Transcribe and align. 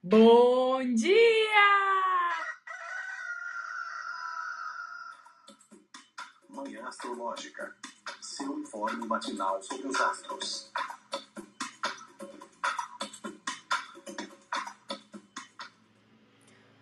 Bom 0.00 0.94
dia! 0.94 1.10
Manhã 6.48 6.86
Astrológica. 6.86 7.74
Seu 8.20 8.60
informe 8.60 9.04
matinal 9.08 9.60
sobre 9.60 9.88
os 9.88 10.00
astros. 10.00 10.70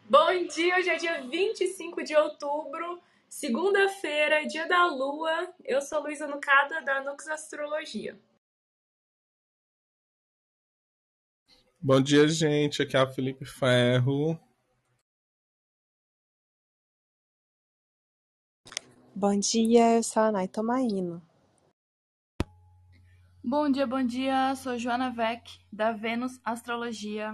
Bom 0.05 0.47
dia, 0.47 0.77
hoje 0.77 0.91
é 0.91 0.97
dia 0.97 1.23
25 1.23 2.05
de 2.05 2.15
outubro, 2.15 3.01
segunda-feira, 3.31 4.47
dia 4.47 4.69
da 4.69 4.89
lua. 4.89 5.55
Eu 5.65 5.81
sou 5.81 6.03
Luísa 6.03 6.27
Nucada, 6.27 6.83
da 6.83 7.01
Nux 7.01 7.27
Astrologia. 7.29 8.21
Bom 11.89 12.01
dia, 12.01 12.27
gente. 12.27 12.83
Aqui 12.83 12.97
é 12.97 13.03
o 13.05 13.07
Felipe 13.07 13.45
Ferro. 13.45 14.37
Bom 19.15 19.39
dia, 19.39 19.95
eu 19.95 20.03
sou 20.03 20.25
a 20.25 20.33
Nay 20.33 20.49
Tomaino. 20.49 21.23
Bom 23.41 23.71
dia, 23.71 23.87
bom 23.87 24.03
dia. 24.03 24.57
Sou 24.57 24.77
Joana 24.77 25.11
Vec, 25.11 25.61
da 25.73 25.93
Vênus 25.93 26.41
Astrologia. 26.45 27.33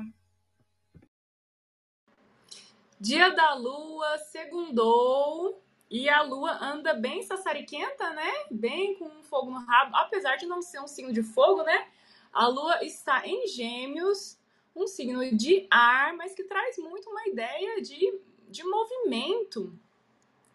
Dia 3.01 3.31
da 3.35 3.55
lua, 3.55 4.19
segundou. 4.19 5.65
E 5.91 6.11
a 6.11 6.21
lua 6.21 6.63
anda 6.63 6.93
bem 6.93 7.23
sassariquenta, 7.23 8.13
né? 8.13 8.31
Bem 8.51 8.99
com 8.99 9.23
fogo 9.23 9.51
no 9.51 9.65
rabo. 9.65 9.97
Apesar 9.97 10.37
de 10.37 10.45
não 10.45 10.61
ser 10.61 10.79
um 10.83 10.87
signo 10.87 11.11
de 11.11 11.23
fogo, 11.23 11.63
né? 11.63 11.89
A 12.33 12.47
lua 12.49 12.83
está 12.83 13.27
em 13.27 13.47
gêmeos, 13.47 14.39
um 14.75 14.87
signo 14.87 15.37
de 15.37 15.67
ar, 15.71 16.15
mas 16.15 16.35
que 16.35 16.45
traz 16.45 16.79
muito 16.79 17.09
uma 17.11 17.27
ideia 17.27 17.81
de, 17.83 18.21
de 18.49 18.65
movimento, 18.65 19.73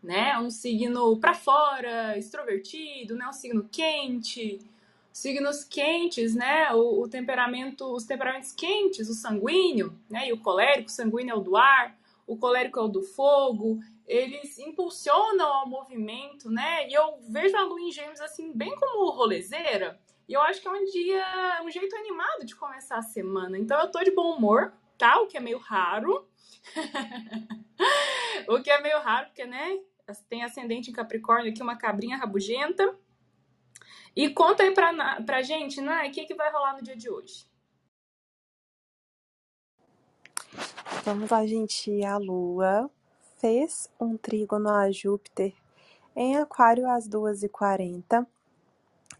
né? 0.02 0.38
Um 0.40 0.50
signo 0.50 1.18
para 1.20 1.34
fora, 1.34 2.18
extrovertido, 2.18 3.16
né? 3.16 3.28
Um 3.28 3.34
signo 3.34 3.68
quente. 3.72 4.60
Signos 5.12 5.64
quentes, 5.64 6.36
né? 6.36 6.74
O, 6.74 7.02
o, 7.02 7.10
temperamento, 7.10 7.86
os 7.86 8.06
temperamentos 8.06 8.52
quentes, 8.52 9.10
o 9.10 9.14
sanguíneo, 9.14 9.98
né? 10.10 10.30
E 10.30 10.34
o 10.34 10.40
colérico, 10.40 10.90
o 10.90 10.92
sanguíneo 10.92 11.34
é 11.34 11.36
o 11.36 11.42
do 11.42 11.56
ar, 11.56 11.98
o 12.26 12.38
colérico 12.38 12.80
é 12.80 12.84
o 12.84 12.88
do 12.88 13.02
fogo. 13.02 13.80
Eles 14.08 14.58
impulsionam 14.60 15.48
ao 15.48 15.68
movimento, 15.68 16.50
né? 16.50 16.88
E 16.88 16.94
eu 16.94 17.20
vejo 17.30 17.56
a 17.58 17.64
lua 17.64 17.82
em 17.82 17.92
gêmeos 17.92 18.22
assim, 18.22 18.52
bem 18.54 18.76
como 18.76 19.12
rolezeira. 19.12 20.00
E 20.28 20.34
eu 20.34 20.42
acho 20.42 20.62
que 20.62 20.68
é 20.68 20.72
um 20.72 20.84
dia, 20.84 21.62
um 21.64 21.72
jeito 21.72 21.96
animado 21.96 22.46
de 22.46 22.56
começar 22.56 22.98
a 22.98 23.02
semana. 23.02 23.58
Então 23.58 23.80
eu 23.80 23.90
tô 23.90 24.04
de 24.04 24.12
bom 24.12 24.36
humor, 24.36 24.74
tá? 24.98 25.20
O 25.22 25.28
que 25.28 25.38
é 25.38 25.40
meio 25.40 25.58
raro. 25.58 26.28
o 28.50 28.62
que 28.62 28.70
é 28.70 28.82
meio 28.82 29.00
raro, 29.00 29.28
porque, 29.28 29.46
né? 29.46 29.80
Tem 30.30 30.44
ascendente 30.44 30.90
em 30.90 30.94
Capricórnio 30.94 31.52
aqui, 31.52 31.62
uma 31.62 31.78
cabrinha 31.78 32.18
rabugenta. 32.18 32.98
E 34.16 34.30
conta 34.30 34.64
aí 34.64 34.74
pra, 34.74 35.22
pra 35.22 35.42
gente, 35.42 35.80
né? 35.80 36.08
O 36.08 36.12
que, 36.12 36.26
que 36.26 36.36
vai 36.36 36.52
rolar 36.52 36.74
no 36.76 36.82
dia 36.82 36.96
de 36.96 37.10
hoje? 37.10 37.46
Vamos 41.04 41.30
lá, 41.30 41.46
gente. 41.46 42.04
A 42.04 42.18
Lua 42.18 42.90
fez 43.40 43.90
um 44.00 44.18
trígono 44.18 44.70
a 44.70 44.92
Júpiter 44.92 45.54
em 46.16 46.36
Aquário 46.36 46.90
às 46.90 47.08
2h40. 47.08 48.28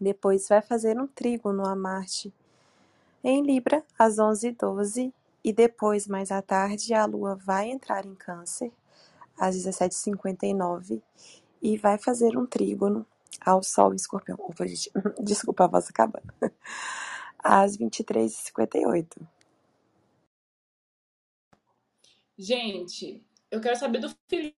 Depois 0.00 0.48
vai 0.48 0.62
fazer 0.62 1.00
um 1.00 1.06
trígono 1.06 1.66
a 1.66 1.74
Marte 1.74 2.32
em 3.22 3.42
Libra 3.42 3.84
às 3.98 4.16
11h12. 4.16 5.12
E 5.44 5.52
depois, 5.52 6.06
mais 6.06 6.30
à 6.30 6.42
tarde, 6.42 6.92
a 6.94 7.04
Lua 7.04 7.34
vai 7.36 7.70
entrar 7.70 8.04
em 8.04 8.14
Câncer 8.14 8.72
às 9.38 9.56
17h59 9.56 11.00
e 11.62 11.76
vai 11.76 11.96
fazer 11.96 12.36
um 12.36 12.44
trígono 12.44 13.06
ao 13.40 13.62
Sol 13.62 13.92
em 13.92 13.96
Escorpião. 13.96 14.36
Opa, 14.40 14.66
gente, 14.66 14.90
desculpa 15.22 15.64
a 15.64 15.68
voz 15.68 15.88
acabando. 15.88 16.32
Às 17.38 17.76
23h58. 17.78 19.16
Gente, 22.36 23.24
eu 23.50 23.60
quero 23.60 23.76
saber 23.76 24.00
do 24.00 24.14
Felipe 24.28 24.56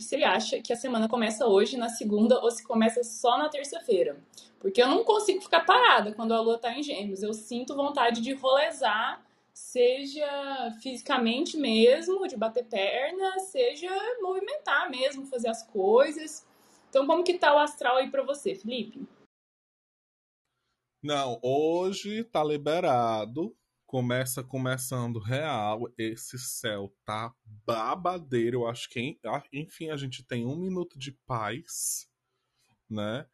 se 0.00 0.14
ele 0.14 0.24
acha 0.24 0.60
que 0.60 0.72
a 0.72 0.76
semana 0.76 1.08
começa 1.08 1.46
hoje, 1.46 1.76
na 1.76 1.88
segunda, 1.88 2.40
ou 2.40 2.50
se 2.50 2.62
começa 2.64 3.02
só 3.02 3.36
na 3.36 3.48
terça-feira. 3.48 4.16
Porque 4.60 4.80
eu 4.80 4.86
não 4.86 5.02
consigo 5.02 5.40
ficar 5.40 5.66
parada 5.66 6.12
quando 6.12 6.32
a 6.32 6.40
lua 6.40 6.56
tá 6.56 6.72
em 6.72 6.82
gêmeos. 6.82 7.22
Eu 7.22 7.34
sinto 7.34 7.74
vontade 7.74 8.20
de 8.20 8.32
rolezar, 8.32 9.20
seja 9.52 10.70
fisicamente 10.80 11.56
mesmo, 11.56 12.28
de 12.28 12.36
bater 12.36 12.64
perna, 12.64 13.40
seja 13.40 13.90
movimentar 14.20 14.88
mesmo, 14.88 15.26
fazer 15.26 15.48
as 15.48 15.64
coisas. 15.64 16.46
Então, 16.88 17.04
como 17.04 17.24
que 17.24 17.36
tá 17.36 17.52
o 17.52 17.58
astral 17.58 17.96
aí 17.96 18.08
pra 18.08 18.22
você, 18.22 18.54
Felipe? 18.54 19.04
Não, 21.02 21.40
hoje 21.42 22.22
tá 22.22 22.44
liberado 22.44 23.52
começa 23.92 24.42
começando 24.42 25.18
real. 25.18 25.82
Esse 25.98 26.38
céu 26.38 26.90
tá 27.04 27.30
babadeiro. 27.44 28.60
Eu 28.60 28.66
acho 28.66 28.88
que, 28.88 29.20
enfim, 29.52 29.90
a 29.90 29.98
gente 29.98 30.24
tem 30.24 30.46
um 30.46 30.56
minuto 30.56 30.98
de 30.98 31.12
paz, 31.26 32.08
né? 32.88 33.26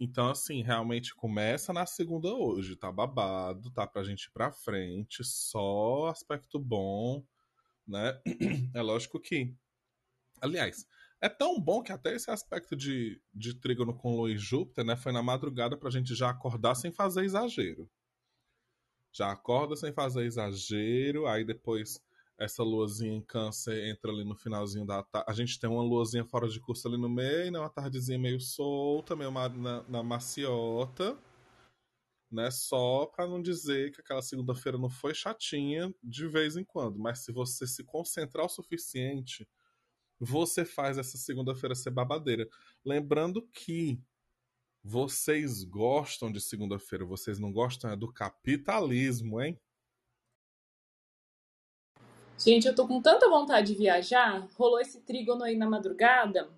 Então, 0.00 0.30
assim, 0.30 0.62
realmente 0.62 1.14
começa 1.14 1.70
na 1.70 1.84
segunda 1.84 2.32
hoje. 2.32 2.76
Tá 2.76 2.90
babado, 2.90 3.70
tá 3.70 3.86
pra 3.86 4.04
gente 4.04 4.22
ir 4.22 4.30
pra 4.30 4.50
frente. 4.50 5.22
Só 5.22 6.06
aspecto 6.06 6.58
bom, 6.58 7.22
né? 7.86 8.18
É 8.74 8.80
lógico 8.80 9.20
que. 9.20 9.54
Aliás, 10.40 10.86
é 11.20 11.28
tão 11.28 11.60
bom 11.60 11.82
que 11.82 11.92
até 11.92 12.14
esse 12.14 12.30
aspecto 12.30 12.74
de, 12.74 13.20
de 13.34 13.52
trígono 13.52 13.94
com 13.94 14.16
Lua 14.16 14.30
e 14.30 14.38
Júpiter, 14.38 14.82
né? 14.82 14.96
Foi 14.96 15.12
na 15.12 15.22
madrugada 15.22 15.76
pra 15.76 15.90
gente 15.90 16.14
já 16.14 16.30
acordar 16.30 16.74
sem 16.74 16.90
fazer 16.90 17.22
exagero 17.22 17.86
já 19.16 19.32
acorda 19.32 19.74
sem 19.76 19.92
fazer 19.92 20.24
exagero, 20.24 21.26
aí 21.26 21.44
depois 21.44 22.00
essa 22.38 22.62
luazinha 22.62 23.14
em 23.14 23.22
câncer 23.22 23.88
entra 23.88 24.10
ali 24.10 24.22
no 24.24 24.36
finalzinho 24.36 24.84
da 24.84 25.02
tarde. 25.02 25.30
A 25.30 25.32
gente 25.32 25.58
tem 25.58 25.70
uma 25.70 25.82
luazinha 25.82 26.24
fora 26.24 26.46
de 26.48 26.60
curso 26.60 26.86
ali 26.86 26.98
no 26.98 27.08
meio, 27.08 27.50
né? 27.50 27.58
Uma 27.58 27.70
tardezinha 27.70 28.18
meio 28.18 28.38
solta, 28.38 29.16
meio 29.16 29.30
na, 29.30 29.82
na 29.88 30.02
maciota, 30.02 31.18
né? 32.30 32.50
Só 32.50 33.06
para 33.06 33.26
não 33.26 33.40
dizer 33.40 33.92
que 33.92 34.02
aquela 34.02 34.20
segunda-feira 34.20 34.76
não 34.76 34.90
foi 34.90 35.14
chatinha 35.14 35.94
de 36.02 36.28
vez 36.28 36.56
em 36.56 36.64
quando, 36.64 36.98
mas 36.98 37.20
se 37.20 37.32
você 37.32 37.66
se 37.66 37.82
concentrar 37.84 38.44
o 38.44 38.50
suficiente, 38.50 39.48
você 40.20 40.64
faz 40.64 40.98
essa 40.98 41.16
segunda-feira 41.16 41.74
ser 41.74 41.90
babadeira. 41.90 42.46
Lembrando 42.84 43.42
que 43.48 43.98
vocês 44.88 45.64
gostam 45.64 46.30
de 46.30 46.40
segunda-feira, 46.40 47.04
vocês 47.04 47.40
não 47.40 47.52
gostam 47.52 47.90
é 47.90 47.96
do 47.96 48.12
capitalismo, 48.12 49.42
hein? 49.42 49.58
Gente, 52.38 52.68
eu 52.68 52.74
tô 52.74 52.86
com 52.86 53.02
tanta 53.02 53.28
vontade 53.28 53.72
de 53.72 53.78
viajar. 53.78 54.46
Rolou 54.56 54.80
esse 54.80 55.00
trígono 55.00 55.42
aí 55.42 55.56
na 55.56 55.68
madrugada. 55.68 56.48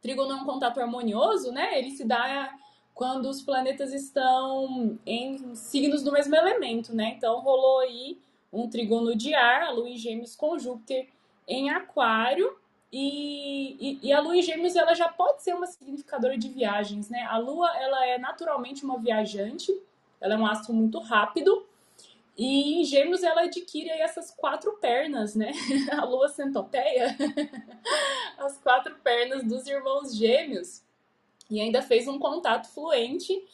Trígono 0.00 0.32
é 0.32 0.36
um 0.36 0.44
contato 0.44 0.78
harmonioso, 0.78 1.50
né? 1.50 1.76
Ele 1.76 1.90
se 1.90 2.04
dá 2.04 2.56
quando 2.94 3.28
os 3.28 3.42
planetas 3.42 3.92
estão 3.92 4.96
em 5.04 5.56
signos 5.56 6.04
do 6.04 6.12
mesmo 6.12 6.36
elemento, 6.36 6.94
né? 6.94 7.14
Então 7.16 7.40
rolou 7.40 7.80
aí 7.80 8.20
um 8.52 8.70
trígono 8.70 9.16
de 9.16 9.34
ar, 9.34 9.62
a 9.62 9.70
Lua 9.72 9.88
em 9.88 9.96
Gêmeos 9.96 10.36
com 10.36 10.58
Júpiter 10.60 11.08
em 11.48 11.70
Aquário 11.70 12.56
e, 12.90 13.76
e, 13.78 14.08
e, 14.08 14.12
a 14.12 14.20
lua 14.20 14.36
em 14.36 14.42
gêmeos 14.42 14.74
ela 14.74 14.94
já 14.94 15.08
pode 15.08 15.42
ser 15.42 15.54
uma 15.54 15.66
significadora 15.66 16.38
de 16.38 16.48
viagens, 16.48 17.10
né? 17.10 17.22
A 17.24 17.36
lua 17.36 17.70
ela 17.76 18.06
é 18.06 18.18
naturalmente 18.18 18.82
uma 18.82 18.98
viajante, 18.98 19.72
ela 20.20 20.34
é 20.34 20.38
um 20.38 20.46
astro 20.46 20.72
muito 20.72 20.98
rápido 20.98 21.66
e 22.36 22.80
em 22.80 22.84
gêmeos 22.84 23.22
ela 23.22 23.42
adquire 23.42 23.90
essas 23.90 24.30
quatro 24.30 24.72
pernas, 24.74 25.34
né? 25.34 25.52
A 25.92 26.04
lua 26.04 26.28
centopeia, 26.28 27.14
as 28.38 28.56
quatro 28.58 28.94
pernas 29.02 29.44
dos 29.44 29.66
irmãos 29.66 30.14
gêmeos 30.16 30.82
e 31.50 31.60
ainda 31.60 31.82
fez 31.82 32.08
um 32.08 32.18
contato 32.18 32.68
fluente 32.68 33.44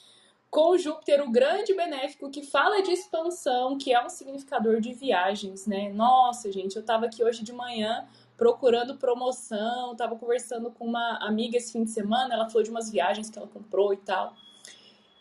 com 0.55 0.79
Júpiter, 0.79 1.21
o 1.21 1.33
grande 1.33 1.75
benéfico 1.75 2.31
que 2.31 2.41
fala 2.41 2.81
de 2.81 2.93
expansão, 2.93 3.77
que 3.77 3.93
é 3.93 4.07
um 4.07 4.09
significador 4.09 4.81
de 4.81 4.93
viagens, 4.93 5.67
né? 5.67 5.93
Nossa, 5.93 6.53
gente, 6.53 6.77
eu 6.77 6.83
tava 6.85 7.07
aqui 7.07 7.25
hoje 7.25 7.43
de 7.43 7.53
manhã 7.53 8.07
procurando 8.37 8.97
promoção, 8.97 9.97
tava 9.97 10.15
conversando 10.15 10.71
com 10.71 10.87
uma 10.87 11.19
amiga 11.27 11.57
esse 11.57 11.73
fim 11.73 11.83
de 11.83 11.91
semana, 11.91 12.35
ela 12.35 12.47
falou 12.47 12.63
de 12.63 12.71
umas 12.71 12.89
viagens 12.89 13.29
que 13.29 13.37
ela 13.37 13.49
comprou 13.49 13.93
e 13.93 13.97
tal. 13.97 14.33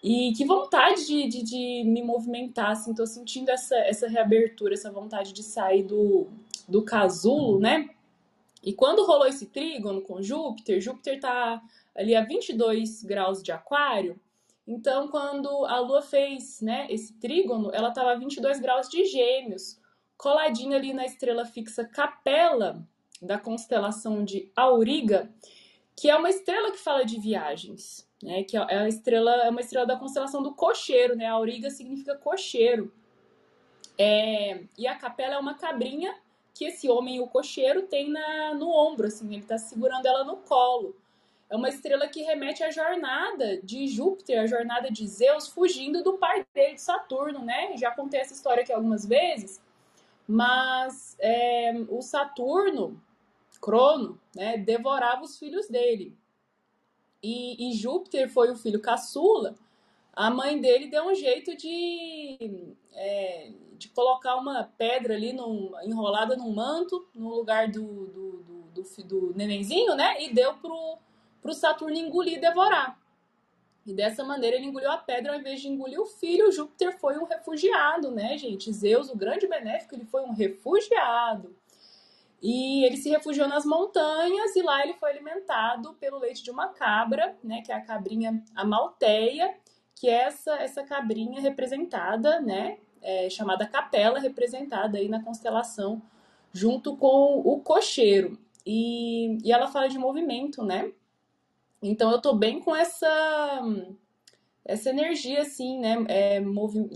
E 0.03 0.33
que 0.37 0.45
vontade 0.45 1.07
de, 1.07 1.27
de, 1.27 1.41
de 1.41 1.83
me 1.83 2.03
movimentar, 2.03 2.69
assim, 2.69 2.93
tô 2.93 3.07
sentindo 3.07 3.49
essa, 3.49 3.75
essa 3.77 4.07
reabertura, 4.07 4.75
essa 4.75 4.91
vontade 4.91 5.33
de 5.33 5.41
sair 5.41 5.81
do, 5.81 6.27
do 6.69 6.83
casulo, 6.83 7.59
né? 7.59 7.89
E 8.61 8.71
quando 8.71 9.03
rolou 9.03 9.25
esse 9.25 9.47
trígono 9.47 9.99
com 9.99 10.21
Júpiter, 10.21 10.79
Júpiter 10.79 11.19
tá 11.19 11.59
ali 11.95 12.15
a 12.15 12.23
22 12.23 13.01
graus 13.01 13.41
de 13.41 13.51
aquário, 13.51 14.21
então 14.67 15.07
quando 15.07 15.65
a 15.65 15.79
Lua 15.79 16.01
fez, 16.01 16.61
né, 16.61 16.87
esse 16.89 17.13
trígono, 17.19 17.71
ela 17.73 17.91
tava 17.91 18.11
a 18.11 18.15
22 18.15 18.59
graus 18.59 18.89
de 18.89 19.05
gêmeos, 19.05 19.79
coladinho 20.17 20.75
ali 20.75 20.93
na 20.93 21.05
estrela 21.05 21.45
fixa 21.45 21.85
Capela, 21.85 22.87
da 23.21 23.37
constelação 23.37 24.23
de 24.23 24.51
Auriga, 24.55 25.33
que 25.95 26.09
é 26.09 26.15
uma 26.15 26.29
estrela 26.29 26.71
que 26.71 26.77
fala 26.77 27.05
de 27.05 27.19
viagens, 27.19 28.07
né? 28.21 28.43
Que 28.43 28.57
é 28.57 28.77
a 28.77 28.87
estrela, 28.87 29.31
é 29.43 29.49
uma 29.49 29.61
estrela 29.61 29.85
da 29.85 29.95
constelação 29.95 30.41
do 30.41 30.53
cocheiro, 30.53 31.15
né? 31.15 31.27
Auriga 31.27 31.69
significa 31.69 32.15
cocheiro. 32.17 32.91
É, 33.97 34.63
e 34.77 34.87
a 34.87 34.95
capela 34.95 35.35
é 35.35 35.37
uma 35.37 35.53
cabrinha 35.53 36.15
que 36.53 36.65
esse 36.65 36.89
homem, 36.89 37.19
o 37.19 37.27
cocheiro, 37.27 37.83
tem 37.83 38.09
na, 38.09 38.53
no 38.53 38.69
ombro, 38.69 39.07
assim, 39.07 39.27
ele 39.27 39.41
está 39.41 39.57
segurando 39.57 40.05
ela 40.05 40.23
no 40.23 40.37
colo. 40.37 40.95
É 41.53 41.55
uma 41.55 41.69
estrela 41.69 42.07
que 42.07 42.23
remete 42.23 42.63
à 42.63 42.71
jornada 42.71 43.61
de 43.61 43.87
Júpiter, 43.87 44.41
a 44.41 44.47
jornada 44.47 44.89
de 44.89 45.07
Zeus, 45.07 45.47
fugindo 45.47 46.01
do 46.01 46.17
pai 46.17 46.43
dele, 46.51 46.73
de 46.73 46.81
Saturno, 46.81 47.45
né? 47.45 47.77
Já 47.77 47.91
contei 47.91 48.21
essa 48.21 48.33
história 48.33 48.63
aqui 48.63 48.73
algumas 48.73 49.05
vezes, 49.05 49.61
mas 50.27 51.15
é, 51.19 51.71
o 51.89 52.01
Saturno, 52.01 52.99
Crono, 53.61 54.19
né, 54.35 54.57
devorava 54.57 55.21
os 55.21 55.37
filhos 55.37 55.67
dele. 55.67 56.17
E, 57.21 57.69
e 57.69 57.73
Júpiter 57.73 58.31
foi 58.31 58.49
o 58.49 58.55
filho 58.55 58.81
caçula, 58.81 59.53
a 60.11 60.31
mãe 60.31 60.59
dele 60.59 60.87
deu 60.87 61.05
um 61.05 61.13
jeito 61.13 61.55
de, 61.55 62.75
é, 62.93 63.51
de 63.77 63.89
colocar 63.89 64.37
uma 64.37 64.63
pedra 64.75 65.13
ali 65.13 65.31
num, 65.31 65.71
enrolada 65.83 66.35
num 66.35 66.51
manto 66.51 67.07
no 67.13 67.29
lugar 67.29 67.69
do, 67.69 68.07
do, 68.07 68.31
do, 68.73 68.81
do, 68.81 69.03
do 69.03 69.33
nenenzinho, 69.35 69.93
né? 69.93 70.19
E 70.19 70.33
deu 70.33 70.55
pro, 70.55 70.97
pro 71.43 71.53
Saturno 71.53 71.95
engolir 71.95 72.37
e 72.37 72.41
devorar. 72.41 72.97
E 73.85 73.93
dessa 73.93 74.23
maneira 74.23 74.55
ele 74.55 74.65
engoliu 74.65 74.89
a 74.89 74.97
pedra 74.97 75.33
ao 75.33 75.39
invés 75.39 75.61
de 75.61 75.67
engolir 75.67 75.99
o 75.99 76.05
filho. 76.05 76.51
Júpiter 76.51 76.97
foi 76.97 77.17
um 77.17 77.25
refugiado, 77.25 78.09
né, 78.09 78.37
gente? 78.37 78.71
Zeus, 78.71 79.09
o 79.09 79.17
grande 79.17 79.45
benéfico, 79.45 79.93
ele 79.93 80.05
foi 80.05 80.21
um 80.23 80.31
refugiado. 80.31 81.53
E 82.41 82.85
ele 82.85 82.97
se 82.97 83.09
refugiou 83.09 83.47
nas 83.47 83.65
montanhas 83.65 84.55
e 84.55 84.61
lá 84.61 84.83
ele 84.83 84.93
foi 84.95 85.11
alimentado 85.11 85.93
pelo 85.93 86.19
leite 86.19 86.43
de 86.43 86.51
uma 86.51 86.69
cabra, 86.69 87.37
né, 87.43 87.61
que 87.61 87.71
é 87.71 87.75
a 87.75 87.81
cabrinha 87.81 88.43
amalteia, 88.55 89.53
que 89.95 90.09
é 90.09 90.23
essa, 90.23 90.55
essa 90.55 90.83
cabrinha 90.83 91.39
representada, 91.39 92.41
né, 92.41 92.79
é, 93.01 93.29
chamada 93.29 93.65
capela, 93.65 94.19
representada 94.19 94.97
aí 94.97 95.07
na 95.07 95.23
constelação, 95.23 96.01
junto 96.51 96.97
com 96.97 97.41
o 97.45 97.59
cocheiro. 97.61 98.37
E, 98.65 99.37
e 99.43 99.51
ela 99.51 99.67
fala 99.67 99.87
de 99.87 99.97
movimento, 99.97 100.63
né? 100.63 100.91
Então 101.83 102.09
eu 102.11 102.21
tô 102.21 102.33
bem 102.33 102.61
com 102.61 102.73
essa 102.75 103.61
essa 104.65 104.89
energia, 104.89 105.41
assim, 105.41 105.79
né? 105.79 105.97
É, 106.07 106.39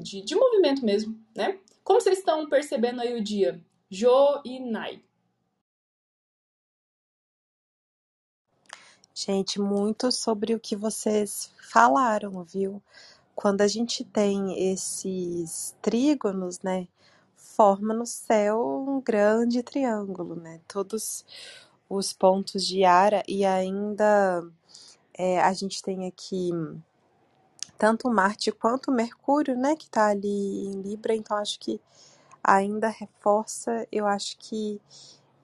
de, 0.01 0.21
de 0.21 0.35
movimento 0.35 0.85
mesmo, 0.85 1.19
né? 1.35 1.59
Como 1.83 1.99
vocês 1.99 2.19
estão 2.19 2.47
percebendo 2.47 3.01
aí 3.01 3.13
o 3.13 3.23
dia? 3.23 3.61
Jo 3.89 4.41
e 4.45 4.59
Nai. 4.59 5.01
Gente, 9.13 9.59
muito 9.59 10.11
sobre 10.11 10.53
o 10.53 10.59
que 10.59 10.75
vocês 10.75 11.51
falaram, 11.69 12.43
viu? 12.43 12.81
Quando 13.35 13.61
a 13.61 13.67
gente 13.67 14.05
tem 14.05 14.71
esses 14.71 15.75
trígonos, 15.81 16.61
né, 16.61 16.87
forma 17.35 17.93
no 17.93 18.05
céu 18.05 18.85
um 18.87 19.01
grande 19.01 19.63
triângulo, 19.63 20.35
né? 20.35 20.61
Todos 20.67 21.25
os 21.89 22.13
pontos 22.13 22.65
de 22.65 22.83
Ara 22.83 23.23
e 23.27 23.45
ainda 23.45 24.45
é, 25.17 25.41
a 25.41 25.51
gente 25.53 25.81
tem 25.81 26.07
aqui 26.07 26.51
tanto 27.77 28.09
Marte 28.09 28.51
quanto 28.51 28.91
Mercúrio, 28.91 29.55
né, 29.55 29.75
que 29.75 29.89
tá 29.89 30.07
ali 30.07 30.67
em 30.67 30.81
Libra, 30.81 31.13
então 31.15 31.37
acho 31.37 31.59
que 31.59 31.79
ainda 32.43 32.87
reforça, 32.87 33.87
eu 33.91 34.07
acho 34.07 34.37
que 34.37 34.79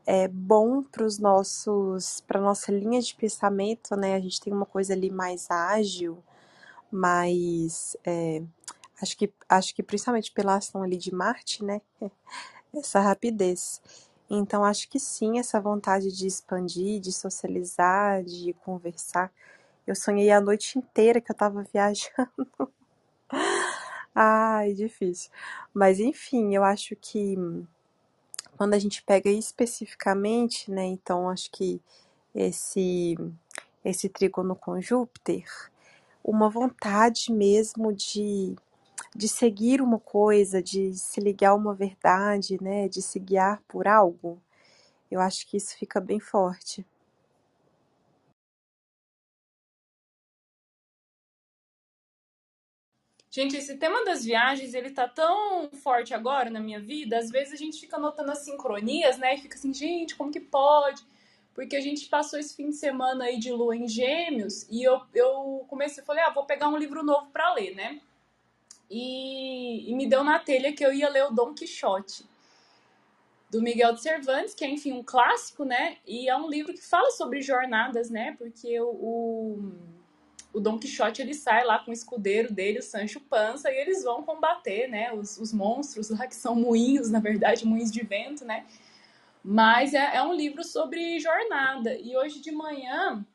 é 0.05 0.27
bom 0.27 0.83
para 0.83 1.05
os 1.05 1.17
nossos, 1.17 2.21
para 2.21 2.39
nossa 2.39 2.71
linha 2.71 3.01
de 3.01 3.15
pensamento, 3.15 3.95
né? 3.95 4.15
A 4.15 4.19
gente 4.19 4.41
tem 4.41 4.53
uma 4.53 4.65
coisa 4.65 4.93
ali 4.93 5.09
mais 5.09 5.49
ágil, 5.49 6.21
mais, 6.91 7.95
é, 8.05 8.43
acho 9.01 9.17
que, 9.17 9.31
acho 9.47 9.73
que 9.75 9.81
principalmente 9.83 10.31
pela 10.31 10.55
ação 10.55 10.83
ali 10.83 10.97
de 10.97 11.13
Marte, 11.13 11.63
né? 11.63 11.81
Essa 12.75 12.99
rapidez. 12.99 13.81
Então 14.29 14.63
acho 14.65 14.89
que 14.89 14.99
sim, 14.99 15.37
essa 15.37 15.61
vontade 15.61 16.11
de 16.11 16.25
expandir, 16.25 16.99
de 16.99 17.11
socializar, 17.11 18.23
de 18.23 18.53
conversar. 18.65 19.31
Eu 19.85 19.95
sonhei 19.95 20.31
a 20.31 20.41
noite 20.41 20.77
inteira 20.77 21.21
que 21.21 21.31
eu 21.31 21.33
estava 21.33 21.63
viajando. 21.74 22.47
Ai, 24.15 24.74
difícil. 24.74 25.31
Mas 25.74 26.00
enfim, 26.00 26.56
eu 26.56 26.63
acho 26.63 26.95
que 26.95 27.35
quando 28.57 28.74
a 28.74 28.80
gente 28.80 29.03
pega 29.03 29.30
especificamente, 29.30 30.71
né, 30.71 30.85
então 30.85 31.30
acho 31.30 31.51
que 31.51 31.81
esse 32.35 33.15
esse 33.83 34.07
trígono 34.09 34.56
com 34.56 34.80
Júpiter, 34.81 35.45
uma 36.24 36.50
vontade 36.50 37.31
mesmo 37.31 37.94
de 37.94 38.56
de 39.15 39.27
seguir 39.29 39.81
uma 39.81 40.00
coisa, 40.00 40.62
de 40.63 40.94
se 40.95 41.21
ligar 41.21 41.51
a 41.51 41.56
uma 41.56 41.74
verdade, 41.75 42.57
né, 42.62 42.88
de 42.89 43.01
se 43.01 43.19
guiar 43.19 43.62
por 43.68 43.88
algo. 43.88 44.41
Eu 45.12 45.21
acho 45.21 45.47
que 45.47 45.57
isso 45.57 45.77
fica 45.77 46.01
bem 46.01 46.19
forte. 46.19 46.86
Gente, 53.35 53.57
esse 53.57 53.77
tema 53.77 54.06
das 54.06 54.24
viagens, 54.24 54.75
ele 54.75 54.91
tá 54.91 55.07
tão 55.07 55.68
forte 55.71 56.13
agora 56.13 56.51
na 56.51 56.59
minha 56.59 56.80
vida, 56.80 57.18
às 57.18 57.31
vezes 57.31 57.51
a 57.51 57.57
gente 57.57 57.80
fica 57.80 57.97
notando 57.97 58.30
as 58.30 58.45
sincronias, 58.45 59.18
né? 59.18 59.33
E 59.33 59.39
fica 59.39 59.56
assim, 59.56 59.74
gente, 59.74 60.15
como 60.15 60.31
que 60.31 60.39
pode? 60.39 61.03
Porque 61.56 61.75
a 61.75 61.81
gente 61.81 62.07
passou 62.09 62.38
esse 62.38 62.56
fim 62.56 62.69
de 62.69 62.75
semana 62.75 63.24
aí 63.24 63.39
de 63.39 63.51
lua 63.51 63.75
em 63.75 63.88
gêmeos 63.88 64.68
e 64.69 64.83
eu, 64.83 65.01
eu 65.15 65.65
comecei, 65.68 66.03
falei, 66.03 66.24
ah, 66.24 66.30
vou 66.30 66.45
pegar 66.45 66.69
um 66.69 66.77
livro 66.77 67.01
novo 67.03 67.31
para 67.31 67.56
ler, 67.56 67.74
né? 67.75 68.00
E, 68.88 69.89
e 69.89 69.95
me 69.95 70.06
deu 70.06 70.24
na 70.24 70.38
telha 70.38 70.71
que 70.71 70.86
eu 70.86 70.94
ia 70.94 71.09
ler 71.09 71.24
o 71.24 71.31
Dom 71.31 71.56
Quixote 71.56 72.27
do 73.50 73.63
Miguel 73.63 73.94
de 73.94 74.03
Cervantes, 74.03 74.53
que 74.53 74.63
é, 74.63 74.69
enfim, 74.69 74.91
um 74.91 75.03
clássico, 75.03 75.65
né? 75.65 75.97
E 76.06 76.29
é 76.29 76.38
um 76.38 76.47
livro 76.47 76.71
que 76.71 76.86
fala 76.86 77.09
sobre 77.09 77.41
jornadas, 77.41 78.12
né? 78.12 78.36
Porque 78.38 78.79
o, 78.79 78.89
o 78.89 79.92
o 80.53 80.59
Dom 80.59 80.77
Quixote 80.77 81.21
ele 81.21 81.33
sai 81.33 81.65
lá 81.65 81.79
com 81.79 81.89
o 81.89 81.94
escudeiro 81.94 82.53
dele, 82.53 82.79
o 82.79 82.83
Sancho 82.83 83.19
Panza, 83.19 83.71
e 83.71 83.75
eles 83.75 84.03
vão 84.03 84.21
combater, 84.21 84.88
né, 84.88 85.11
os, 85.11 85.38
os 85.38 85.51
monstros 85.51 86.09
lá 86.11 86.27
que 86.27 86.35
são 86.35 86.55
moinhos, 86.55 87.09
na 87.09 87.19
verdade, 87.19 87.65
moinhos 87.65 87.91
de 87.91 88.03
vento, 88.03 88.45
né? 88.45 88.65
Mas 89.44 89.94
é, 89.94 90.15
é, 90.15 90.24
um 90.24 90.33
livro 90.33 90.63
sobre 90.63 91.19
jornada. 91.19 91.95
E 91.95 92.15
hoje 92.15 92.39
de 92.39 92.51
manhã, 92.51 93.25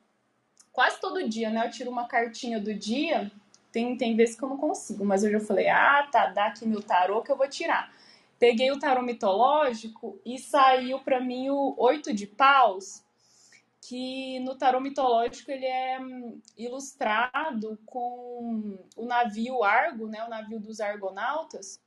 quase 0.71 0.99
todo 0.99 1.27
dia, 1.27 1.49
né, 1.49 1.67
eu 1.67 1.69
tiro 1.69 1.91
uma 1.91 2.07
cartinha 2.07 2.59
do 2.59 2.73
dia. 2.73 3.29
Tem, 3.71 3.95
tem 3.95 4.15
vezes 4.15 4.35
que 4.35 4.43
eu 4.43 4.49
não 4.49 4.57
consigo, 4.57 5.05
mas 5.05 5.23
hoje 5.23 5.35
eu 5.35 5.41
falei, 5.41 5.67
ah, 5.67 6.07
tá, 6.11 6.27
dá 6.27 6.47
aqui 6.47 6.65
meu 6.65 6.81
tarô 6.81 7.21
que 7.21 7.31
eu 7.31 7.37
vou 7.37 7.47
tirar. 7.47 7.93
Peguei 8.39 8.71
o 8.71 8.79
tarô 8.79 9.03
mitológico 9.03 10.19
e 10.25 10.39
saiu 10.39 10.99
para 10.99 11.19
mim 11.19 11.49
o 11.49 11.75
oito 11.77 12.13
de 12.13 12.25
paus, 12.25 13.03
que 13.89 14.39
no 14.41 14.55
tarô 14.55 14.79
mitológico 14.79 15.49
ele 15.49 15.65
é 15.65 15.99
hum, 15.99 16.39
ilustrado 16.55 17.79
com 17.87 18.77
o 18.95 19.03
navio 19.03 19.63
Argo, 19.63 20.05
né, 20.05 20.23
o 20.23 20.29
navio 20.29 20.59
dos 20.59 20.79
argonautas. 20.79 21.81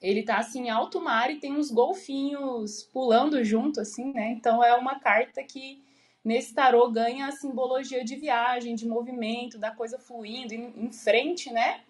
Ele 0.00 0.22
tá 0.22 0.38
assim 0.38 0.68
em 0.68 0.70
alto 0.70 0.98
mar 0.98 1.30
e 1.30 1.38
tem 1.38 1.52
uns 1.52 1.70
golfinhos 1.70 2.84
pulando 2.84 3.44
junto 3.44 3.82
assim, 3.82 4.14
né? 4.14 4.30
Então 4.30 4.64
é 4.64 4.74
uma 4.74 4.98
carta 4.98 5.42
que 5.42 5.84
nesse 6.24 6.54
tarô 6.54 6.90
ganha 6.90 7.26
a 7.26 7.32
simbologia 7.32 8.02
de 8.02 8.16
viagem, 8.16 8.74
de 8.74 8.88
movimento, 8.88 9.58
da 9.58 9.70
coisa 9.70 9.98
fluindo 9.98 10.54
em, 10.54 10.86
em 10.86 10.90
frente, 10.90 11.52
né? 11.52 11.82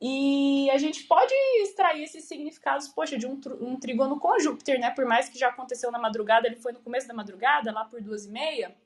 E 0.00 0.68
a 0.70 0.78
gente 0.78 1.04
pode 1.04 1.32
extrair 1.62 2.02
esses 2.02 2.24
significados, 2.24 2.88
poxa, 2.88 3.16
de 3.16 3.26
um, 3.26 3.40
um 3.60 3.78
trígono 3.78 4.18
com 4.18 4.38
Júpiter, 4.38 4.78
né? 4.78 4.90
Por 4.90 5.04
mais 5.04 5.28
que 5.28 5.38
já 5.38 5.48
aconteceu 5.48 5.90
na 5.90 5.98
madrugada, 5.98 6.46
ele 6.46 6.56
foi 6.56 6.72
no 6.72 6.80
começo 6.80 7.08
da 7.08 7.14
madrugada, 7.14 7.72
lá 7.72 7.84
por 7.84 8.02
duas 8.02 8.26
e 8.26 8.30
meia. 8.30 8.76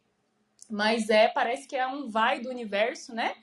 Mas 0.71 1.09
é, 1.09 1.29
parece 1.29 1.67
que 1.67 1.77
é 1.77 1.87
um 1.87 2.09
vai 2.09 2.41
do 2.41 2.51
universo, 2.51 3.15
né? 3.15 3.35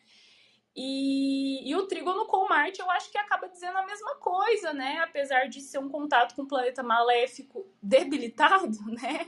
E, 0.75 1.69
e 1.69 1.73
o 1.75 1.87
trígono 1.87 2.25
com 2.25 2.49
Marte, 2.49 2.81
eu 2.81 2.91
acho 2.91 3.09
que 3.09 3.17
acaba 3.17 3.47
dizendo 3.47 3.77
a 3.77 3.85
mesma 3.85 4.15
coisa, 4.15 4.73
né? 4.73 4.99
Apesar 4.99 5.47
de 5.47 5.61
ser 5.61 5.79
um 5.79 5.87
contato 5.87 6.35
com 6.35 6.41
um 6.41 6.47
planeta 6.47 6.83
maléfico 6.83 7.65
debilitado, 7.81 8.77
né? 8.91 9.27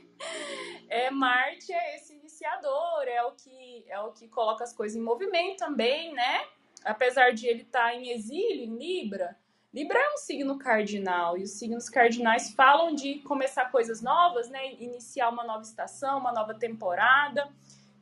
É, 0.89 1.09
Marte 1.09 1.71
é 1.71 1.95
esse 1.95 2.13
iniciador, 2.13 3.03
é 3.07 3.23
o 3.23 3.31
que 3.31 3.85
é 3.87 3.99
o 3.99 4.11
que 4.11 4.27
coloca 4.27 4.63
as 4.63 4.73
coisas 4.73 4.97
em 4.97 5.01
movimento 5.01 5.59
também, 5.59 6.13
né? 6.13 6.45
Apesar 6.87 7.31
de 7.31 7.47
ele 7.47 7.61
estar 7.61 7.91
tá 7.91 7.95
em 7.95 8.09
exílio, 8.11 8.63
em 8.63 8.77
Libra, 8.77 9.37
Libra 9.73 9.99
é 9.99 10.13
um 10.13 10.17
signo 10.17 10.57
cardinal 10.57 11.37
e 11.37 11.43
os 11.43 11.51
signos 11.51 11.87
cardinais 11.87 12.51
falam 12.51 12.95
de 12.95 13.19
começar 13.19 13.69
coisas 13.69 14.01
novas, 14.01 14.49
né? 14.49 14.73
Iniciar 14.79 15.29
uma 15.29 15.43
nova 15.43 15.61
estação, 15.61 16.17
uma 16.17 16.31
nova 16.31 16.55
temporada. 16.55 17.47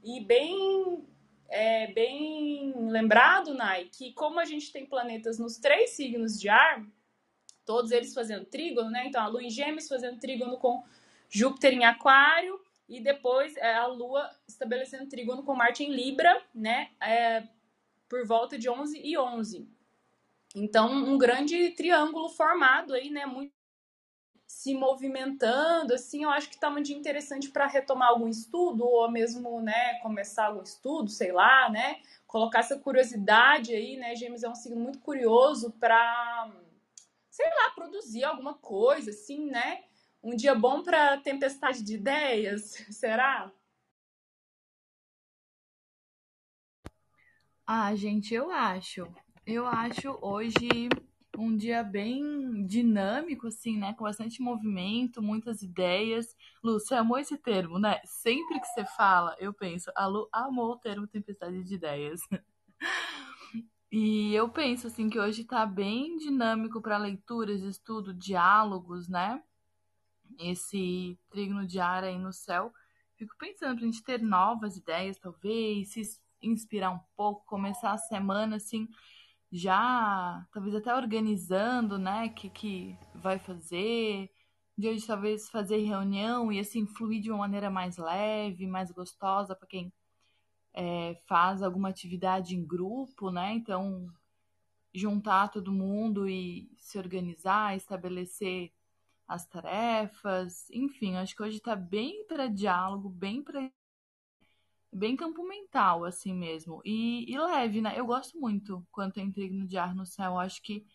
E 0.03 0.21
bem, 0.21 1.03
é, 1.49 1.87
bem 1.87 2.73
lembrado, 2.89 3.53
Nai, 3.53 3.89
que 3.91 4.13
como 4.13 4.39
a 4.39 4.45
gente 4.45 4.71
tem 4.71 4.85
planetas 4.85 5.39
nos 5.39 5.57
três 5.57 5.89
signos 5.89 6.39
de 6.39 6.47
ar, 6.47 6.81
todos 7.65 7.91
eles 7.91 8.13
fazendo 8.13 8.45
trígono, 8.45 8.89
né? 8.91 9.07
Então 9.07 9.21
a 9.21 9.27
Lua 9.27 9.43
em 9.43 9.49
Gêmeos 9.49 9.89
fazendo 9.89 10.19
trígono 10.19 10.57
com 10.57 10.83
Júpiter 11.29 11.73
em 11.73 11.83
Aquário 11.83 12.57
e 12.87 13.01
depois 13.01 13.57
é, 13.57 13.73
a 13.73 13.87
Lua 13.87 14.29
estabelecendo 14.47 15.09
trígono 15.09 15.43
com 15.43 15.55
Marte 15.55 15.83
em 15.83 15.91
Libra, 15.91 16.41
né? 16.53 16.91
É, 17.01 17.43
por 18.09 18.25
volta 18.25 18.57
de 18.57 18.69
11 18.69 19.00
e 19.03 19.17
11. 19.17 19.67
Então 20.55 20.91
um 20.91 21.17
grande 21.17 21.71
triângulo 21.71 22.29
formado 22.29 22.93
aí, 22.93 23.09
né? 23.09 23.25
Muito 23.25 23.53
se 24.47 24.75
movimentando, 24.75 25.93
assim, 25.93 26.24
eu 26.24 26.29
acho 26.29 26.47
que 26.50 26.55
está 26.55 26.69
muito 26.69 26.91
interessante 26.91 27.50
para 27.50 27.65
retomar 27.67 28.09
algum 28.09 28.27
estudo 28.27 28.85
ou 28.85 29.09
mesmo, 29.09 29.59
né, 29.59 30.00
começar 30.01 30.45
algum 30.45 30.62
estudo, 30.62 31.09
sei 31.09 31.31
lá, 31.31 31.69
né, 31.69 32.00
colocar 32.27 32.59
essa 32.59 32.77
curiosidade 32.77 33.74
aí, 33.74 33.97
né, 33.97 34.15
Gêmeos 34.15 34.43
é 34.43 34.50
um 34.50 34.55
signo 34.55 34.79
muito 34.79 35.00
curioso 35.00 35.71
para 35.79 36.51
sei 37.35 37.45
lá, 37.50 37.71
produzir 37.71 38.24
alguma 38.24 38.53
coisa, 38.53 39.09
assim, 39.09 39.47
né? 39.47 39.83
Um 40.24 40.38
dia 40.38 40.55
bom 40.55 40.81
para 40.81 41.17
tempestade 41.17 41.83
de 41.83 41.95
ideias, 41.95 42.75
será? 42.89 43.51
Ah, 47.67 47.95
gente, 47.95 48.34
eu 48.34 48.51
acho. 48.51 49.07
Eu 49.45 49.65
acho 49.65 50.17
hoje 50.22 50.89
um 51.38 51.55
dia 51.57 51.84
bem 51.84 52.65
dinâmico, 52.65 53.48
assim, 53.48 53.77
né? 53.77 53.93
Com 53.93 54.03
bastante 54.03 54.41
movimento, 54.41 55.22
muitas 55.22 55.62
ideias. 55.63 56.36
Lu, 56.63 56.74
você 56.79 56.93
amou 56.95 57.17
esse 57.17 57.38
termo, 57.38 57.79
né? 57.79 58.00
Sempre 58.05 58.60
que 58.60 58.67
você 58.67 58.86
fala, 58.95 59.36
eu 59.39 59.53
penso, 59.53 59.91
a 59.95 60.05
Lu 60.05 60.29
amou 60.31 60.72
o 60.74 60.77
termo 60.77 61.07
tempestade 61.07 61.63
de 61.63 61.75
ideias. 61.75 62.22
E 63.91 64.34
eu 64.34 64.50
penso 64.50 64.88
assim 64.88 65.10
que 65.10 65.19
hoje 65.19 65.41
está 65.43 65.65
bem 65.65 66.17
dinâmico 66.17 66.81
para 66.81 66.98
leituras, 66.98 67.62
estudo, 67.62 68.13
diálogos, 68.13 69.07
né? 69.07 69.41
Esse 70.39 71.17
trigno 71.29 71.65
de 71.65 71.79
ar 71.79 72.03
aí 72.03 72.17
no 72.17 72.34
céu. 72.34 72.74
Fico 73.15 73.36
pensando 73.38 73.77
pra 73.77 73.86
gente 73.86 74.03
ter 74.03 74.22
novas 74.22 74.77
ideias, 74.77 75.17
talvez, 75.17 75.91
se 75.91 76.01
inspirar 76.45 76.91
um 76.91 76.99
pouco, 77.15 77.45
começar 77.45 77.91
a 77.91 77.97
semana 77.97 78.57
assim, 78.57 78.87
já 79.51 80.45
talvez 80.53 80.75
até 80.75 80.95
organizando, 80.95 81.97
né, 81.97 82.29
que 82.29 82.49
que 82.49 82.97
vai 83.13 83.39
fazer, 83.39 84.29
de 84.77 84.89
hoje 84.89 85.07
talvez 85.07 85.49
fazer 85.49 85.77
reunião 85.77 86.51
e 86.51 86.59
assim 86.59 86.85
fluir 86.85 87.21
de 87.21 87.31
uma 87.31 87.39
maneira 87.39 87.69
mais 87.69 87.97
leve, 87.97 88.67
mais 88.67 88.91
gostosa 88.91 89.55
para 89.55 89.67
quem 89.67 89.93
é, 90.73 91.15
faz 91.27 91.63
alguma 91.63 91.89
atividade 91.89 92.55
em 92.55 92.65
grupo, 92.65 93.31
né? 93.31 93.53
Então, 93.53 94.07
juntar 94.93 95.49
todo 95.49 95.71
mundo 95.71 96.27
e 96.27 96.69
se 96.77 96.97
organizar, 96.97 97.75
estabelecer 97.75 98.71
as 99.27 99.47
tarefas, 99.47 100.69
enfim, 100.69 101.15
acho 101.15 101.35
que 101.35 101.43
hoje 101.43 101.57
está 101.57 101.75
bem 101.75 102.25
para 102.27 102.47
diálogo, 102.47 103.09
bem 103.09 103.41
para 103.43 103.71
bem 104.95 105.15
campo 105.15 105.43
mental, 105.43 106.05
assim 106.05 106.33
mesmo. 106.33 106.81
E, 106.85 107.31
e, 107.31 107.37
leve, 107.37 107.81
né? 107.81 107.93
Eu 107.97 108.05
gosto 108.05 108.39
muito 108.39 108.85
quando 108.91 109.13
tem 109.13 109.31
trigno 109.31 109.67
de 109.67 109.77
ar 109.77 109.93
no 109.93 110.05
céu. 110.05 110.39
Acho 110.39 110.61
que 110.61 110.85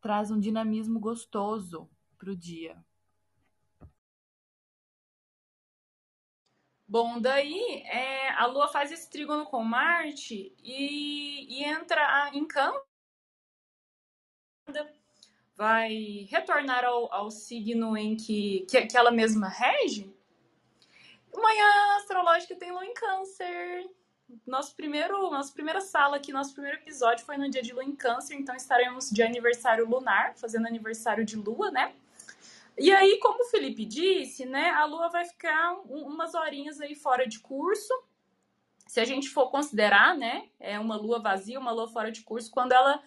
traz 0.00 0.30
um 0.30 0.40
dinamismo 0.40 0.98
gostoso 0.98 1.88
pro 2.18 2.34
dia. 2.36 2.82
Bom, 6.88 7.20
daí 7.20 7.82
é, 7.86 8.30
a 8.30 8.46
Lua 8.46 8.68
faz 8.68 8.92
esse 8.92 9.08
trígono 9.08 9.46
com 9.46 9.62
Marte 9.64 10.54
e, 10.58 11.60
e 11.60 11.64
entra 11.64 12.30
em 12.34 12.46
Câncer. 12.46 12.82
Vai 15.54 16.26
retornar 16.30 16.84
ao, 16.84 17.12
ao 17.12 17.30
signo 17.30 17.96
em 17.96 18.16
que, 18.16 18.66
que, 18.68 18.86
que 18.86 18.96
ela 18.96 19.10
mesma 19.10 19.48
rege. 19.48 20.12
Manhã 21.34 21.96
astrológica 21.96 22.54
tem 22.54 22.70
Lua 22.70 22.84
em 22.84 22.94
Câncer. 22.94 23.90
Nosso 24.46 24.74
primeiro, 24.74 25.30
nossa 25.30 25.52
primeira 25.52 25.80
sala 25.80 26.16
aqui, 26.16 26.32
nosso 26.32 26.52
primeiro 26.52 26.78
episódio 26.78 27.24
foi 27.24 27.36
no 27.36 27.50
dia 27.50 27.62
de 27.62 27.72
Lua 27.72 27.84
em 27.84 27.94
Câncer, 27.94 28.34
então 28.34 28.54
estaremos 28.54 29.10
de 29.10 29.22
aniversário 29.22 29.88
lunar, 29.88 30.34
fazendo 30.36 30.66
aniversário 30.66 31.24
de 31.24 31.36
Lua, 31.36 31.70
né? 31.70 31.94
E 32.78 32.90
aí, 32.90 33.18
como 33.18 33.44
o 33.44 33.48
Felipe 33.48 33.84
disse, 33.84 34.46
né, 34.46 34.70
a 34.70 34.84
Lua 34.86 35.08
vai 35.10 35.24
ficar 35.26 35.74
um, 35.86 36.06
umas 36.06 36.34
horinhas 36.34 36.80
aí 36.80 36.94
fora 36.94 37.26
de 37.26 37.38
curso. 37.40 37.92
Se 38.86 39.00
a 39.00 39.04
gente 39.04 39.28
for 39.28 39.50
considerar, 39.50 40.16
né, 40.16 40.48
é 40.58 40.78
uma 40.78 40.96
lua 40.96 41.18
vazia, 41.18 41.58
uma 41.58 41.70
lua 41.70 41.88
fora 41.88 42.10
de 42.10 42.22
curso, 42.22 42.50
quando 42.50 42.72
ela 42.72 43.02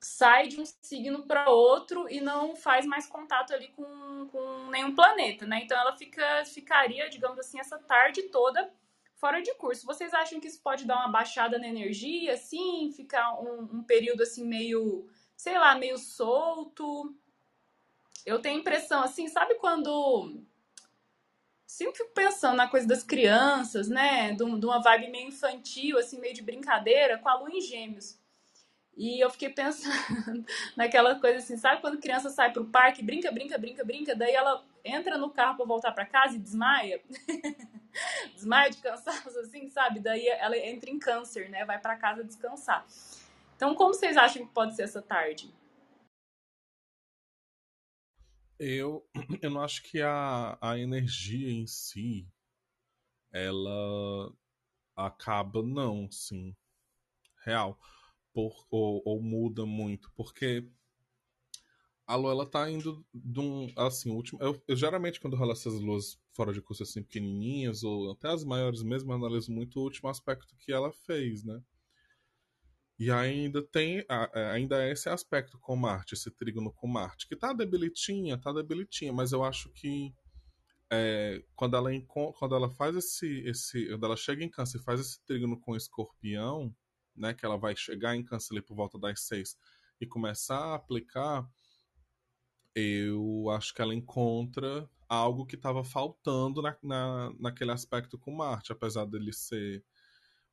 sai 0.00 0.48
de 0.48 0.60
um 0.60 0.64
signo 0.82 1.26
para 1.26 1.50
outro 1.50 2.08
e 2.08 2.20
não 2.20 2.54
faz 2.54 2.86
mais 2.86 3.06
contato 3.06 3.52
ali 3.52 3.68
com, 3.68 4.28
com 4.30 4.70
nenhum 4.70 4.94
planeta, 4.94 5.46
né? 5.46 5.60
Então 5.62 5.78
ela 5.78 5.96
fica, 5.96 6.44
ficaria, 6.44 7.08
digamos 7.08 7.38
assim, 7.38 7.58
essa 7.58 7.78
tarde 7.78 8.22
toda 8.24 8.72
fora 9.18 9.42
de 9.42 9.52
curso. 9.54 9.86
Vocês 9.86 10.14
acham 10.14 10.40
que 10.40 10.46
isso 10.46 10.62
pode 10.62 10.86
dar 10.86 10.96
uma 10.96 11.08
baixada 11.08 11.58
na 11.58 11.68
energia, 11.68 12.34
assim, 12.34 12.92
ficar 12.92 13.40
um, 13.40 13.78
um 13.78 13.82
período 13.82 14.22
assim 14.22 14.44
meio, 14.44 15.08
sei 15.36 15.58
lá, 15.58 15.74
meio 15.74 15.98
solto? 15.98 17.14
Eu 18.24 18.40
tenho 18.40 18.60
impressão, 18.60 19.02
assim, 19.02 19.28
sabe 19.28 19.56
quando. 19.56 20.42
Sempre 21.66 21.98
fico 21.98 22.14
pensando 22.14 22.56
na 22.56 22.68
coisa 22.68 22.86
das 22.86 23.02
crianças, 23.02 23.88
né? 23.88 24.32
De 24.32 24.42
uma 24.42 24.80
vibe 24.80 25.10
meio 25.10 25.28
infantil, 25.28 25.98
assim, 25.98 26.18
meio 26.18 26.34
de 26.34 26.42
brincadeira, 26.42 27.18
com 27.18 27.28
a 27.28 27.34
lua 27.34 27.50
em 27.50 27.60
gêmeos. 27.60 28.17
E 28.98 29.20
eu 29.20 29.30
fiquei 29.30 29.48
pensando 29.48 29.94
naquela 30.76 31.20
coisa 31.20 31.38
assim, 31.38 31.56
sabe 31.56 31.80
quando 31.80 32.00
criança 32.00 32.30
sai 32.30 32.52
pro 32.52 32.64
parque, 32.64 33.00
brinca, 33.00 33.30
brinca, 33.30 33.56
brinca, 33.56 33.84
brinca, 33.84 34.16
daí 34.16 34.34
ela 34.34 34.66
entra 34.84 35.16
no 35.16 35.30
carro 35.30 35.56
para 35.56 35.66
voltar 35.66 35.92
para 35.92 36.04
casa 36.04 36.34
e 36.34 36.40
desmaia? 36.40 37.00
desmaia 38.34 38.70
de 38.70 38.78
cansaço, 38.78 39.38
assim, 39.38 39.68
sabe? 39.68 40.00
Daí 40.00 40.26
ela 40.26 40.58
entra 40.58 40.90
em 40.90 40.98
câncer, 40.98 41.48
né? 41.48 41.64
Vai 41.64 41.78
para 41.78 41.96
casa 41.96 42.24
descansar. 42.24 42.84
Então, 43.54 43.72
como 43.72 43.94
vocês 43.94 44.16
acham 44.16 44.44
que 44.44 44.52
pode 44.52 44.74
ser 44.74 44.82
essa 44.82 45.00
tarde? 45.00 45.48
Eu, 48.58 49.08
eu 49.40 49.50
não 49.50 49.60
acho 49.60 49.80
que 49.84 50.02
a, 50.02 50.58
a 50.60 50.76
energia 50.76 51.52
em 51.52 51.68
si 51.68 52.26
ela 53.30 54.32
acaba, 54.96 55.62
não, 55.62 56.10
sim. 56.10 56.56
Real. 57.44 57.78
Por, 58.38 58.54
ou, 58.70 59.02
ou 59.04 59.20
muda 59.20 59.66
muito. 59.66 60.12
Porque 60.14 60.64
a 62.06 62.14
lua 62.14 62.30
ela 62.30 62.46
tá 62.46 62.70
indo 62.70 63.04
de 63.12 63.40
um. 63.40 63.72
Assim, 63.76 64.12
último. 64.12 64.40
Eu, 64.40 64.62
eu, 64.68 64.76
geralmente, 64.76 65.18
quando 65.18 65.36
rolo 65.36 65.50
essas 65.50 65.80
luas 65.80 66.16
fora 66.32 66.52
de 66.52 66.62
curso 66.62 66.84
assim, 66.84 67.02
pequenininhas, 67.02 67.82
ou 67.82 68.12
até 68.12 68.28
as 68.28 68.44
maiores 68.44 68.80
mesmo, 68.84 69.12
analiso 69.12 69.50
muito 69.50 69.80
o 69.80 69.82
último 69.82 70.08
aspecto 70.08 70.54
que 70.56 70.72
ela 70.72 70.92
fez, 70.92 71.42
né? 71.42 71.60
E 72.96 73.10
ainda 73.10 73.60
tem 73.60 74.04
é, 74.08 74.50
ainda 74.52 74.84
é 74.84 74.92
esse 74.92 75.08
aspecto 75.08 75.58
com 75.58 75.74
Marte, 75.74 76.14
esse 76.14 76.30
trígono 76.30 76.72
com 76.72 76.86
Marte, 76.86 77.26
que 77.26 77.34
tá 77.34 77.52
debilitinha, 77.52 78.38
tá 78.38 78.52
debilitinha, 78.52 79.12
mas 79.12 79.32
eu 79.32 79.42
acho 79.42 79.68
que 79.70 80.14
é, 80.92 81.42
quando, 81.56 81.76
ela, 81.76 81.90
quando 82.06 82.54
ela 82.54 82.70
faz 82.70 82.94
esse, 82.94 83.40
esse. 83.40 83.88
Quando 83.88 84.06
ela 84.06 84.16
chega 84.16 84.44
em 84.44 84.48
câncer 84.48 84.78
e 84.78 84.84
faz 84.84 85.00
esse 85.00 85.20
trígono 85.24 85.58
com 85.58 85.74
escorpião, 85.74 86.72
né? 87.18 87.34
Que 87.34 87.44
ela 87.44 87.56
vai 87.56 87.74
chegar 87.76 88.16
em 88.16 88.24
ali 88.50 88.62
por 88.62 88.74
volta 88.74 88.98
das 88.98 89.20
seis 89.20 89.56
e 90.00 90.06
começar 90.06 90.58
a 90.58 90.74
aplicar, 90.76 91.48
eu 92.74 93.50
acho 93.50 93.74
que 93.74 93.82
ela 93.82 93.94
encontra 93.94 94.88
algo 95.08 95.46
que 95.46 95.56
estava 95.56 95.82
faltando 95.82 96.62
na, 96.62 96.76
na, 96.82 97.32
naquele 97.38 97.72
aspecto 97.72 98.18
com 98.18 98.30
Marte, 98.30 98.72
apesar 98.72 99.06
dele 99.06 99.32
ser 99.32 99.82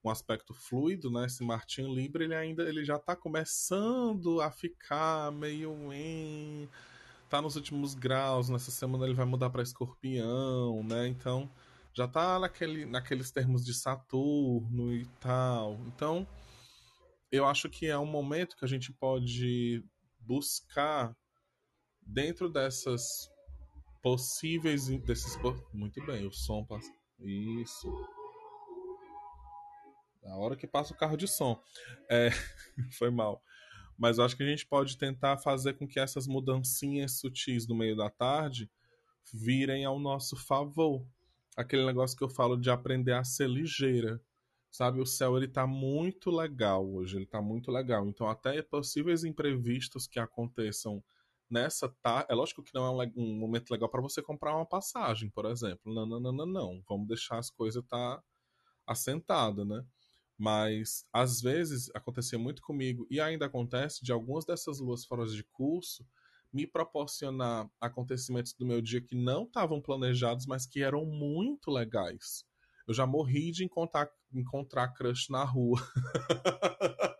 um 0.04 0.10
aspecto 0.10 0.54
fluido, 0.54 1.12
né? 1.12 1.26
Esse 1.26 1.44
Martin 1.44 1.94
Libra, 1.94 2.24
ele 2.24 2.36
ainda 2.36 2.64
ele 2.64 2.86
já 2.86 2.96
está 2.96 3.16
começando 3.16 4.40
a 4.42 4.52
ficar 4.52 5.32
meio 5.32 5.92
em 5.92 6.70
tá 7.30 7.42
nos 7.42 7.56
últimos 7.56 7.96
graus, 7.96 8.50
nessa 8.50 8.72
semana 8.72 9.06
ele 9.06 9.16
vai 9.16 9.26
mudar 9.26 9.50
para 9.50 9.64
Escorpião, 9.64 10.84
né? 10.84 11.08
Então, 11.08 11.50
já 11.94 12.08
tá 12.08 12.40
naquele, 12.40 12.86
naqueles 12.86 13.32
termos 13.32 13.66
de 13.66 13.74
Saturno 13.74 14.94
e 14.94 15.06
tal. 15.20 15.80
Então, 15.88 16.28
eu 17.32 17.46
acho 17.46 17.70
que 17.70 17.88
é 17.88 17.98
um 17.98 18.06
momento 18.06 18.56
que 18.56 18.66
a 18.66 18.68
gente 18.68 18.94
pode 18.94 19.84
buscar 20.20 21.16
dentro 22.02 22.50
dessas 22.50 23.30
possíveis 24.02 24.88
desses 25.00 25.36
muito 25.74 26.04
bem, 26.06 26.26
o 26.28 26.32
som 26.32 26.64
passa 26.64 26.92
isso 27.20 27.92
a 30.26 30.38
hora 30.38 30.56
que 30.56 30.68
passa 30.68 30.94
o 30.94 30.98
carro 30.98 31.18
de 31.18 31.28
som. 31.28 31.62
É, 32.10 32.30
foi 32.98 33.10
mal. 33.10 33.42
Mas 33.98 34.20
acho 34.20 34.36
que 34.36 34.44
a 34.44 34.48
gente 34.48 34.66
pode 34.66 34.98
tentar 34.98 35.38
fazer 35.38 35.74
com 35.74 35.88
que 35.88 36.00
essas 36.00 36.28
mudancinhas 36.28 37.20
sutis 37.20 37.68
no 37.68 37.76
meio 37.76 37.96
da 37.96 38.10
tarde 38.10 38.70
virem 39.34 39.86
ao 39.86 40.00
nosso 40.00 40.36
favor. 40.36 41.08
Aquele 41.56 41.86
negócio 41.86 42.18
que 42.18 42.24
eu 42.24 42.30
falo 42.30 42.58
de 42.58 42.70
aprender 42.70 43.14
a 43.14 43.24
ser 43.24 43.50
ligeira. 43.50 44.22
Sabe, 44.76 45.00
o 45.00 45.06
céu 45.06 45.38
ele 45.38 45.48
tá 45.48 45.66
muito 45.66 46.30
legal 46.30 46.86
hoje, 46.86 47.16
ele 47.16 47.26
tá 47.26 47.42
muito 47.42 47.72
legal. 47.72 48.06
Então 48.10 48.28
até 48.28 48.62
possíveis 48.62 49.24
imprevistos 49.24 50.06
que 50.06 50.20
aconteçam 50.20 51.02
nessa 51.50 51.88
tá. 52.02 52.26
É 52.30 52.36
lógico 52.36 52.62
que 52.62 52.74
não 52.74 53.02
é 53.02 53.08
um, 53.08 53.12
um 53.16 53.40
momento 53.40 53.72
legal 53.72 53.88
para 53.88 54.02
você 54.02 54.22
comprar 54.22 54.54
uma 54.54 54.66
passagem, 54.66 55.30
por 55.30 55.46
exemplo. 55.46 55.94
Não, 55.94 56.06
não, 56.06 56.20
não, 56.20 56.34
não, 56.34 56.46
não. 56.46 56.84
Vamos 56.90 57.08
deixar 57.08 57.38
as 57.38 57.50
coisas 57.50 57.82
tá 57.88 58.22
assentada, 58.86 59.64
né? 59.64 59.82
Mas 60.38 61.08
às 61.14 61.40
vezes 61.40 61.90
acontecia 61.96 62.38
muito 62.38 62.62
comigo 62.62 63.08
e 63.10 63.22
ainda 63.22 63.46
acontece 63.46 64.04
de 64.04 64.12
algumas 64.12 64.44
dessas 64.44 64.82
luas 64.82 65.06
fora 65.06 65.26
de 65.26 65.44
curso 65.54 66.06
me 66.52 66.68
proporcionar 66.68 67.70
acontecimentos 67.80 68.52
do 68.52 68.66
meu 68.66 68.82
dia 68.82 69.00
que 69.00 69.16
não 69.16 69.44
estavam 69.46 69.82
planejados, 69.82 70.46
mas 70.46 70.66
que 70.66 70.84
eram 70.84 71.06
muito 71.06 71.72
legais. 71.72 72.44
Eu 72.88 72.94
já 72.94 73.06
morri 73.06 73.52
de 73.52 73.64
encontrar, 73.66 74.10
encontrar 74.40 74.90
crush 74.90 75.30
na 75.30 75.44
rua. 75.44 75.80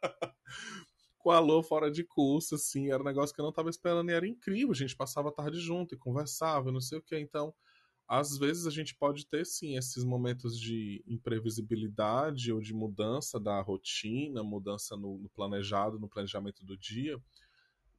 com 1.26 1.32
a 1.32 1.64
fora 1.64 1.90
de 1.90 2.04
curso, 2.04 2.54
assim, 2.54 2.92
era 2.92 3.02
um 3.02 3.06
negócio 3.06 3.34
que 3.34 3.42
eu 3.42 3.44
não 3.44 3.50
estava 3.50 3.68
esperando 3.68 4.12
e 4.12 4.14
era 4.14 4.28
incrível. 4.28 4.70
A 4.70 4.76
gente 4.76 4.96
passava 4.96 5.30
a 5.30 5.32
tarde 5.32 5.60
junto 5.60 5.96
e 5.96 5.98
conversava, 5.98 6.72
não 6.72 6.80
sei 6.80 7.00
o 7.00 7.02
que. 7.02 7.18
Então, 7.18 7.52
às 8.08 8.38
vezes 8.38 8.68
a 8.68 8.70
gente 8.70 8.96
pode 8.96 9.26
ter 9.26 9.44
sim 9.44 9.76
esses 9.76 10.04
momentos 10.04 10.60
de 10.60 11.04
imprevisibilidade 11.08 12.54
ou 12.54 12.62
de 12.62 12.76
mudança 12.76 13.40
da 13.40 13.60
rotina, 13.60 14.44
mudança 14.44 14.96
no, 14.96 15.18
no, 15.18 15.28
planejado, 15.30 16.00
no 16.00 16.08
planejamento 16.08 16.64
do 16.64 16.78
dia, 16.78 17.20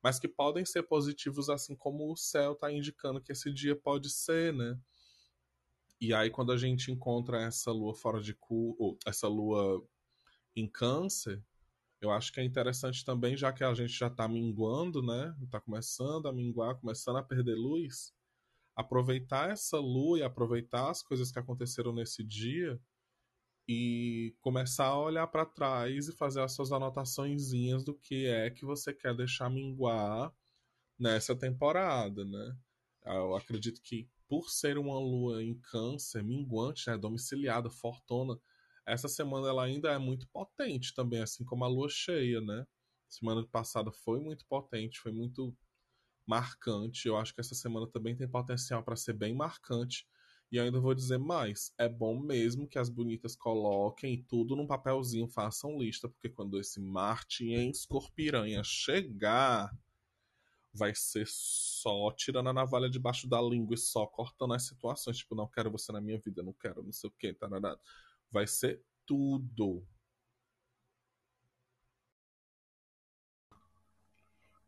mas 0.00 0.20
que 0.20 0.28
podem 0.28 0.64
ser 0.64 0.84
positivos, 0.84 1.50
assim 1.50 1.74
como 1.74 2.12
o 2.12 2.16
céu 2.16 2.52
está 2.52 2.70
indicando 2.70 3.20
que 3.20 3.32
esse 3.32 3.52
dia 3.52 3.74
pode 3.74 4.08
ser, 4.08 4.52
né? 4.52 4.78
E 6.00 6.12
aí, 6.12 6.30
quando 6.30 6.52
a 6.52 6.56
gente 6.56 6.90
encontra 6.92 7.42
essa 7.42 7.72
lua 7.72 7.94
fora 7.94 8.20
de 8.20 8.34
cu, 8.34 8.76
ou 8.78 8.98
essa 9.06 9.28
lua 9.28 9.82
em 10.54 10.68
câncer, 10.68 11.42
eu 12.00 12.10
acho 12.10 12.32
que 12.32 12.40
é 12.40 12.44
interessante 12.44 13.04
também, 13.04 13.36
já 13.36 13.52
que 13.52 13.64
a 13.64 13.72
gente 13.74 13.92
já 13.92 14.08
está 14.08 14.28
minguando, 14.28 15.02
né? 15.02 15.34
Está 15.42 15.60
começando 15.60 16.28
a 16.28 16.32
minguar, 16.32 16.76
começando 16.76 17.16
a 17.16 17.22
perder 17.22 17.54
luz, 17.54 18.12
aproveitar 18.74 19.50
essa 19.50 19.78
lua 19.78 20.18
e 20.18 20.22
aproveitar 20.22 20.90
as 20.90 21.02
coisas 21.02 21.32
que 21.32 21.38
aconteceram 21.38 21.92
nesse 21.94 22.22
dia 22.22 22.78
e 23.68 24.36
começar 24.40 24.86
a 24.86 24.98
olhar 24.98 25.26
para 25.26 25.46
trás 25.46 26.08
e 26.08 26.16
fazer 26.16 26.42
as 26.42 26.52
suas 26.52 26.70
anotaçõezinhas 26.70 27.84
do 27.84 27.94
que 27.94 28.26
é 28.26 28.50
que 28.50 28.64
você 28.64 28.92
quer 28.94 29.16
deixar 29.16 29.50
minguar 29.50 30.32
nessa 30.98 31.34
temporada, 31.34 32.24
né? 32.24 32.56
Eu 33.04 33.34
acredito 33.34 33.80
que 33.82 34.08
por 34.28 34.50
ser 34.50 34.78
uma 34.78 34.98
lua 34.98 35.42
em 35.42 35.54
câncer, 35.54 36.22
minguante, 36.22 36.88
né, 36.88 36.96
domiciliada, 36.98 37.70
fortuna, 37.70 38.38
essa 38.86 39.08
semana 39.08 39.48
ela 39.48 39.64
ainda 39.64 39.90
é 39.90 39.98
muito 39.98 40.28
potente 40.28 40.94
também, 40.94 41.20
assim 41.20 41.44
como 41.44 41.64
a 41.64 41.68
lua 41.68 41.88
cheia, 41.88 42.40
né? 42.40 42.64
Semana 43.08 43.46
passada 43.46 43.90
foi 43.90 44.20
muito 44.20 44.46
potente, 44.46 45.00
foi 45.00 45.12
muito 45.12 45.56
marcante. 46.26 47.08
Eu 47.08 47.16
acho 47.16 47.34
que 47.34 47.40
essa 47.40 47.54
semana 47.54 47.86
também 47.86 48.16
tem 48.16 48.28
potencial 48.28 48.82
para 48.82 48.96
ser 48.96 49.12
bem 49.14 49.34
marcante. 49.34 50.06
E 50.50 50.60
ainda 50.60 50.80
vou 50.80 50.94
dizer 50.94 51.18
mais: 51.18 51.72
é 51.78 51.88
bom 51.88 52.18
mesmo 52.20 52.68
que 52.68 52.78
as 52.78 52.88
bonitas 52.88 53.34
coloquem 53.34 54.22
tudo 54.28 54.54
num 54.54 54.66
papelzinho, 54.66 55.28
façam 55.28 55.78
lista, 55.78 56.08
porque 56.08 56.28
quando 56.28 56.60
esse 56.60 56.80
Marte 56.80 57.44
em 57.46 57.70
Escorpiranha 57.70 58.62
chegar, 58.62 59.76
vai 60.76 60.94
ser 60.94 61.26
só 61.26 62.12
tirando 62.12 62.48
a 62.48 62.52
navalha 62.52 62.88
debaixo 62.90 63.28
da 63.28 63.40
língua 63.40 63.74
e 63.74 63.78
só 63.78 64.06
cortando 64.06 64.54
as 64.54 64.66
situações. 64.66 65.18
Tipo, 65.18 65.34
não 65.34 65.48
quero 65.48 65.70
você 65.70 65.92
na 65.92 66.00
minha 66.00 66.20
vida, 66.20 66.42
não 66.42 66.52
quero, 66.52 66.82
não 66.82 66.92
sei 66.92 67.08
o 67.08 67.12
que, 67.12 67.36
nada 67.48 67.78
vai 68.30 68.46
ser 68.46 68.82
tudo. 69.06 69.86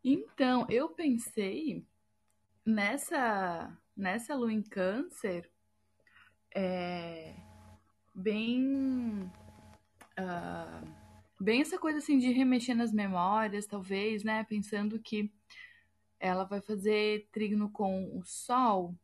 Então, 0.03 0.67
eu 0.71 0.89
pensei 0.89 1.87
nessa 2.65 3.77
nessa 3.97 4.35
lua 4.37 4.53
em 4.53 4.63
câncer 4.63 5.51
é, 6.55 7.35
bem 8.15 9.31
uh, 10.19 10.89
bem 11.41 11.61
essa 11.61 11.79
coisa 11.79 11.99
assim 11.99 12.19
de 12.19 12.31
remexer 12.31 12.77
nas 12.77 12.93
memórias, 12.93 13.67
talvez, 13.67 14.25
né? 14.25 14.45
Pensando 14.45 14.99
que 14.99 15.33
ela 16.21 16.45
vai 16.45 16.61
fazer 16.61 17.29
trígono 17.33 17.71
com 17.71 18.17
o 18.19 18.25
Sol 18.25 18.95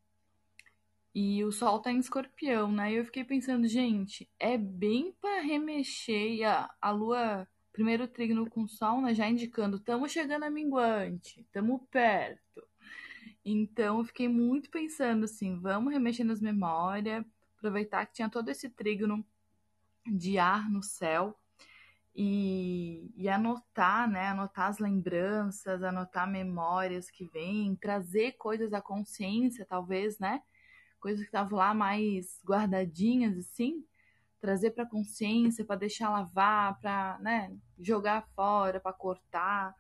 e 1.15 1.45
o 1.45 1.53
Sol 1.53 1.79
tá 1.79 1.93
em 1.93 1.99
escorpião, 1.99 2.73
né? 2.73 2.93
E 2.93 2.97
eu 2.97 3.05
fiquei 3.05 3.23
pensando, 3.23 3.69
gente, 3.69 4.29
é 4.39 4.59
bem 4.59 5.13
para 5.21 5.41
remexer. 5.43 6.45
A, 6.49 6.75
a 6.81 6.91
Lua, 6.91 7.49
primeiro 7.73 8.09
trígono 8.09 8.51
com 8.51 8.63
o 8.63 8.69
Sol, 8.69 9.01
né? 9.01 9.15
Já 9.15 9.29
indicando, 9.29 9.77
estamos 9.77 10.11
chegando 10.11 10.43
a 10.43 10.51
minguante, 10.51 11.41
estamos 11.41 11.81
perto. 11.89 12.67
Então 13.45 13.99
eu 13.99 14.05
fiquei 14.05 14.27
muito 14.27 14.71
pensando 14.71 15.25
assim, 15.25 15.61
vamos 15.61 15.93
remexer 15.93 16.27
nas 16.27 16.41
memórias, 16.41 17.25
aproveitar 17.57 18.07
que 18.07 18.15
tinha 18.15 18.29
todo 18.29 18.49
esse 18.49 18.69
trígono 18.69 19.25
de 20.07 20.39
ar 20.39 20.69
no 20.69 20.83
céu 20.83 21.39
e, 22.15 23.13
e, 23.17 23.29
anotar, 23.29 24.09
né? 24.09 24.29
Anotar 24.29 24.69
as 24.69 24.79
lembranças, 24.79 25.83
anotar 25.83 26.31
memórias 26.31 27.11
que 27.11 27.25
vêm, 27.27 27.77
trazer 27.77 28.33
coisas 28.33 28.73
à 28.73 28.81
consciência, 28.81 29.67
talvez, 29.67 30.19
né? 30.19 30.41
coisas 31.05 31.21
que 31.21 31.29
estavam 31.29 31.59
lá 31.59 31.75
mais 31.75 32.41
guardadinhas 32.43 33.37
assim, 33.37 33.85
trazer 34.41 34.71
para 34.71 34.87
consciência, 34.87 35.63
para 35.63 35.77
deixar 35.77 36.09
lavar, 36.09 36.81
para, 36.81 37.19
né, 37.21 37.55
jogar 37.79 38.27
fora, 38.35 38.81
para 38.81 38.91
cortar. 38.91 39.75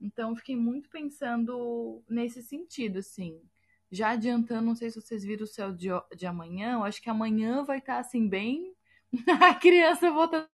Então 0.00 0.34
fiquei 0.34 0.56
muito 0.56 0.90
pensando 0.90 2.02
nesse 2.08 2.42
sentido, 2.42 2.98
assim. 2.98 3.40
Já 3.88 4.10
adiantando, 4.10 4.66
não 4.66 4.74
sei 4.74 4.90
se 4.90 5.00
vocês 5.00 5.22
viram 5.22 5.44
o 5.44 5.46
céu 5.46 5.72
de, 5.72 5.90
de 6.16 6.26
amanhã, 6.26 6.72
eu 6.72 6.82
acho 6.82 7.00
que 7.00 7.08
amanhã 7.08 7.62
vai 7.62 7.78
estar 7.78 7.94
tá, 7.94 8.00
assim 8.00 8.28
bem 8.28 8.74
a 9.40 9.54
criança 9.54 10.10
voltando 10.10 10.53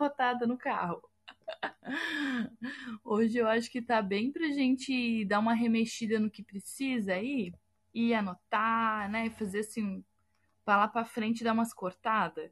botada 0.00 0.46
no 0.46 0.56
carro. 0.56 1.02
Hoje 3.04 3.36
eu 3.36 3.46
acho 3.46 3.70
que 3.70 3.82
tá 3.82 4.00
bem 4.00 4.32
pra 4.32 4.48
gente 4.48 5.26
dar 5.26 5.38
uma 5.38 5.52
remexida 5.52 6.18
no 6.18 6.30
que 6.30 6.42
precisa 6.42 7.12
aí 7.12 7.52
e 7.92 8.14
anotar, 8.14 9.10
né? 9.10 9.28
Fazer 9.28 9.60
assim, 9.60 10.02
lá 10.66 10.88
pra 10.88 11.04
frente 11.04 11.44
dar 11.44 11.52
umas 11.52 11.74
cortadas. 11.74 12.50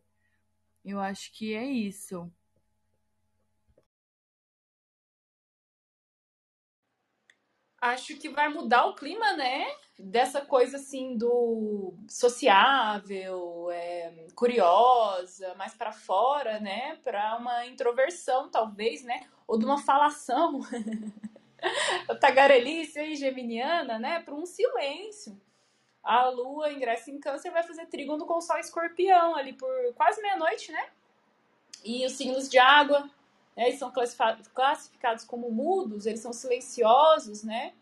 Eu 0.84 1.00
acho 1.00 1.32
que 1.32 1.54
é 1.54 1.64
isso. 1.64 2.30
Acho 7.80 8.16
que 8.16 8.28
vai 8.28 8.48
mudar 8.48 8.86
o 8.86 8.94
clima, 8.94 9.34
né? 9.34 9.66
Dessa 9.96 10.40
coisa 10.40 10.76
assim 10.76 11.16
do 11.16 11.94
sociável, 12.08 13.68
é, 13.70 14.26
curiosa, 14.34 15.54
mais 15.54 15.74
para 15.74 15.92
fora, 15.92 16.58
né? 16.58 16.96
Para 17.04 17.36
uma 17.36 17.66
introversão, 17.66 18.50
talvez, 18.50 19.04
né? 19.04 19.26
Ou 19.46 19.58
de 19.58 19.64
uma 19.64 19.78
falação 19.78 20.60
tagarelice 22.20 22.98
aí, 22.98 23.14
geminiana, 23.14 23.98
né? 23.98 24.20
Para 24.20 24.34
um 24.34 24.44
silêncio. 24.44 25.40
A 26.02 26.28
lua 26.28 26.72
ingressa 26.72 27.10
em 27.10 27.20
câncer 27.20 27.50
vai 27.50 27.62
fazer 27.62 27.86
trígono 27.86 28.26
com 28.26 28.38
o 28.38 28.40
sol 28.40 28.58
escorpião 28.58 29.36
ali 29.36 29.52
por 29.52 29.70
quase 29.94 30.20
meia-noite, 30.20 30.72
né? 30.72 30.88
E 31.84 32.04
os 32.04 32.12
signos 32.12 32.48
de 32.48 32.58
água, 32.58 33.08
né, 33.58 33.66
eles 33.66 33.80
são 33.80 33.92
classificados 34.54 35.24
como 35.24 35.50
mudos, 35.50 36.06
eles 36.06 36.20
são 36.20 36.32
silenciosos, 36.32 37.42
né? 37.42 37.74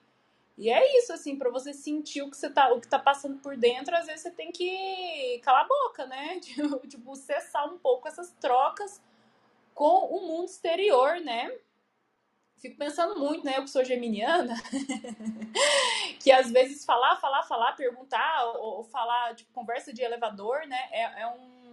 E 0.57 0.71
é 0.71 0.99
isso, 0.99 1.13
assim, 1.13 1.37
para 1.37 1.51
você 1.51 1.75
sentir 1.75 2.23
o 2.23 2.31
que 2.31 2.37
você 2.39 2.49
tá, 2.49 2.73
o 2.73 2.81
que 2.81 2.89
tá 2.89 2.99
passando 2.99 3.37
por 3.43 3.59
dentro, 3.59 3.95
às 3.95 4.07
vezes 4.07 4.23
você 4.23 4.31
tem 4.31 4.51
que 4.51 5.39
calar 5.45 5.67
a 5.67 5.69
boca, 5.69 6.07
né? 6.07 6.41
Tipo, 6.89 7.15
cessar 7.15 7.71
um 7.71 7.77
pouco 7.77 8.09
essas 8.09 8.33
trocas 8.41 9.03
com 9.75 10.07
o 10.07 10.27
mundo 10.27 10.47
exterior, 10.47 11.21
né? 11.21 11.53
fico 12.59 12.79
pensando 12.79 13.21
muito, 13.21 13.45
né? 13.45 13.59
Eu 13.59 13.65
que 13.65 13.71
sou 13.71 13.85
geminiana, 13.85 14.55
que 16.19 16.33
às 16.33 16.51
vezes 16.51 16.87
falar, 16.87 17.17
falar, 17.17 17.43
falar, 17.43 17.73
perguntar, 17.73 18.47
ou, 18.47 18.79
ou 18.79 18.85
falar, 18.85 19.35
tipo, 19.35 19.53
conversa 19.53 19.93
de 19.93 20.01
elevador, 20.01 20.67
né? 20.67 20.89
É, 20.91 21.21
é, 21.21 21.27
um, 21.27 21.66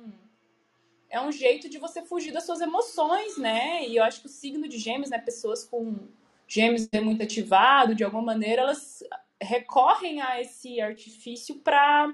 é 1.14 1.22
um 1.22 1.32
jeito 1.32 1.70
de 1.70 1.78
você 1.78 2.02
fugir 2.02 2.34
das 2.34 2.44
suas 2.44 2.60
emoções, 2.60 3.38
né? 3.38 3.88
E 3.88 3.98
eu 3.98 4.04
acho 4.04 4.20
que 4.20 4.26
o 4.26 4.30
signo 4.30 4.68
de 4.68 4.80
gêmeos, 4.80 5.12
né? 5.12 5.20
Pessoas 5.20 5.64
com 5.64 6.08
gêmeos 6.48 6.90
é 6.92 7.00
muito 7.00 7.22
ativado, 7.22 7.94
de 7.94 8.04
alguma 8.04 8.24
maneira, 8.24 8.64
elas 8.64 9.04
recorrem 9.40 10.22
a 10.22 10.42
esse 10.42 10.82
artifício 10.82 11.60
para 11.60 12.12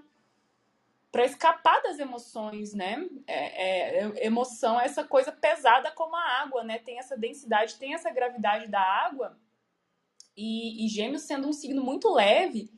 para 1.12 1.26
escapar 1.26 1.82
das 1.82 1.98
emoções, 1.98 2.74
né? 2.74 3.08
É, 3.26 4.04
é, 4.04 4.26
emoção 4.28 4.80
é 4.80 4.86
essa 4.86 5.04
coisa 5.04 5.32
pesada 5.32 5.90
como 5.92 6.16
a 6.16 6.42
água, 6.42 6.64
né? 6.64 6.78
Tem 6.78 7.00
essa 7.00 7.18
densidade, 7.18 7.80
tem 7.80 7.94
essa 7.94 8.12
gravidade 8.12 8.68
da 8.68 8.82
água. 8.82 9.40
E, 10.36 10.86
e 10.86 10.88
Gêmeos 10.90 11.24
sendo 11.24 11.48
um 11.48 11.54
signo 11.54 11.82
muito 11.82 12.14
leve, 12.14 12.70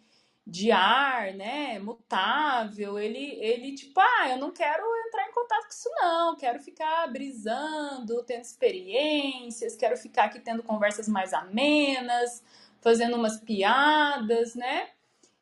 de 0.45 0.71
ar, 0.71 1.33
né? 1.33 1.79
Mutável, 1.79 2.99
ele, 2.99 3.37
ele 3.41 3.73
tipo, 3.73 3.99
ah, 3.99 4.29
eu 4.29 4.37
não 4.37 4.51
quero 4.51 4.83
entrar 5.11 5.27
em 5.27 5.33
contato 5.33 5.63
com 5.63 5.69
isso, 5.69 5.89
não. 5.95 6.35
Quero 6.37 6.59
ficar 6.59 7.07
brisando, 7.11 8.23
tendo 8.23 8.41
experiências, 8.41 9.75
quero 9.75 9.97
ficar 9.97 10.25
aqui 10.25 10.39
tendo 10.39 10.63
conversas 10.63 11.07
mais 11.07 11.33
amenas, 11.33 12.41
fazendo 12.79 13.17
umas 13.17 13.39
piadas, 13.39 14.55
né? 14.55 14.87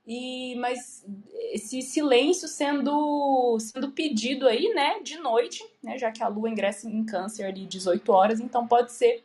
E, 0.06 0.56
mas 0.56 1.06
esse 1.54 1.84
silêncio 1.84 2.48
sendo, 2.48 3.58
sendo 3.60 3.92
pedido 3.92 4.48
aí, 4.48 4.74
né, 4.74 5.02
de 5.02 5.20
noite, 5.20 5.64
né, 5.84 6.00
já 6.00 6.12
que 6.12 6.24
a 6.24 6.28
lua 6.28 6.50
ingressa 6.50 6.90
em 6.90 7.06
câncer 7.06 7.44
ali 7.44 7.68
18 7.68 8.12
horas, 8.12 8.40
então 8.40 8.68
pode 8.68 8.92
ser 8.92 9.24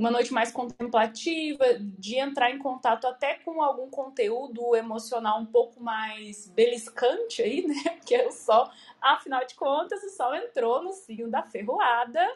uma 0.00 0.10
noite 0.10 0.32
mais 0.32 0.50
contemplativa, 0.50 1.62
de 1.78 2.16
entrar 2.16 2.50
em 2.50 2.58
contato 2.58 3.06
até 3.06 3.34
com 3.34 3.62
algum 3.62 3.90
conteúdo 3.90 4.74
emocional 4.74 5.38
um 5.38 5.44
pouco 5.44 5.78
mais 5.78 6.48
beliscante 6.48 7.42
aí, 7.42 7.66
né? 7.66 7.74
Porque 8.00 8.16
o 8.22 8.32
Sol, 8.32 8.70
afinal 8.98 9.44
de 9.44 9.54
contas, 9.54 10.02
o 10.02 10.08
Sol 10.08 10.34
entrou 10.34 10.82
no 10.82 10.94
signo 10.94 11.30
da 11.30 11.42
ferroada, 11.42 12.26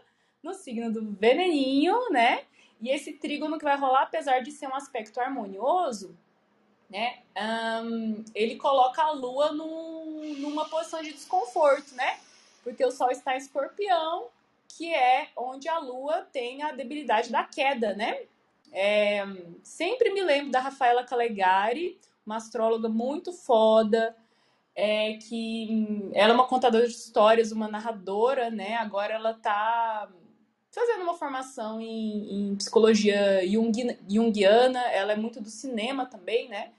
no 0.42 0.52
signo 0.52 0.92
do 0.92 1.10
veneninho, 1.12 2.10
né? 2.10 2.44
E 2.82 2.90
esse 2.90 3.14
trígono 3.14 3.56
que 3.56 3.64
vai 3.64 3.78
rolar, 3.78 4.02
apesar 4.02 4.40
de 4.40 4.52
ser 4.52 4.66
um 4.66 4.74
aspecto 4.74 5.18
harmonioso, 5.18 6.14
né? 6.90 7.20
Um, 7.82 8.22
ele 8.34 8.56
coloca 8.56 9.02
a 9.02 9.12
Lua 9.12 9.52
num, 9.52 10.34
numa 10.36 10.68
posição 10.68 11.00
de 11.00 11.14
desconforto, 11.14 11.94
né? 11.94 12.18
Porque 12.62 12.84
o 12.84 12.90
Sol 12.90 13.10
está 13.10 13.34
em 13.34 13.38
escorpião 13.38 14.28
que 14.76 14.92
é 14.92 15.28
onde 15.36 15.68
a 15.68 15.78
Lua 15.78 16.26
tem 16.32 16.62
a 16.62 16.72
debilidade 16.72 17.30
da 17.30 17.44
queda, 17.44 17.94
né? 17.94 18.22
É, 18.72 19.24
sempre 19.62 20.10
me 20.10 20.20
lembro 20.22 20.50
da 20.50 20.60
Rafaela 20.60 21.04
Calegari, 21.04 21.98
uma 22.26 22.36
astróloga 22.36 22.88
muito 22.88 23.32
foda, 23.32 24.16
é, 24.74 25.14
que 25.14 26.10
ela 26.12 26.32
é 26.32 26.34
uma 26.34 26.48
contadora 26.48 26.86
de 26.86 26.92
histórias, 26.92 27.52
uma 27.52 27.68
narradora, 27.68 28.50
né? 28.50 28.74
Agora 28.74 29.14
ela 29.14 29.34
tá 29.34 30.08
fazendo 30.72 31.02
uma 31.02 31.14
formação 31.14 31.80
em, 31.80 32.50
em 32.50 32.56
psicologia 32.56 33.42
junguiana, 34.08 34.80
ela 34.90 35.12
é 35.12 35.16
muito 35.16 35.40
do 35.40 35.48
cinema 35.48 36.04
também, 36.04 36.48
né? 36.48 36.72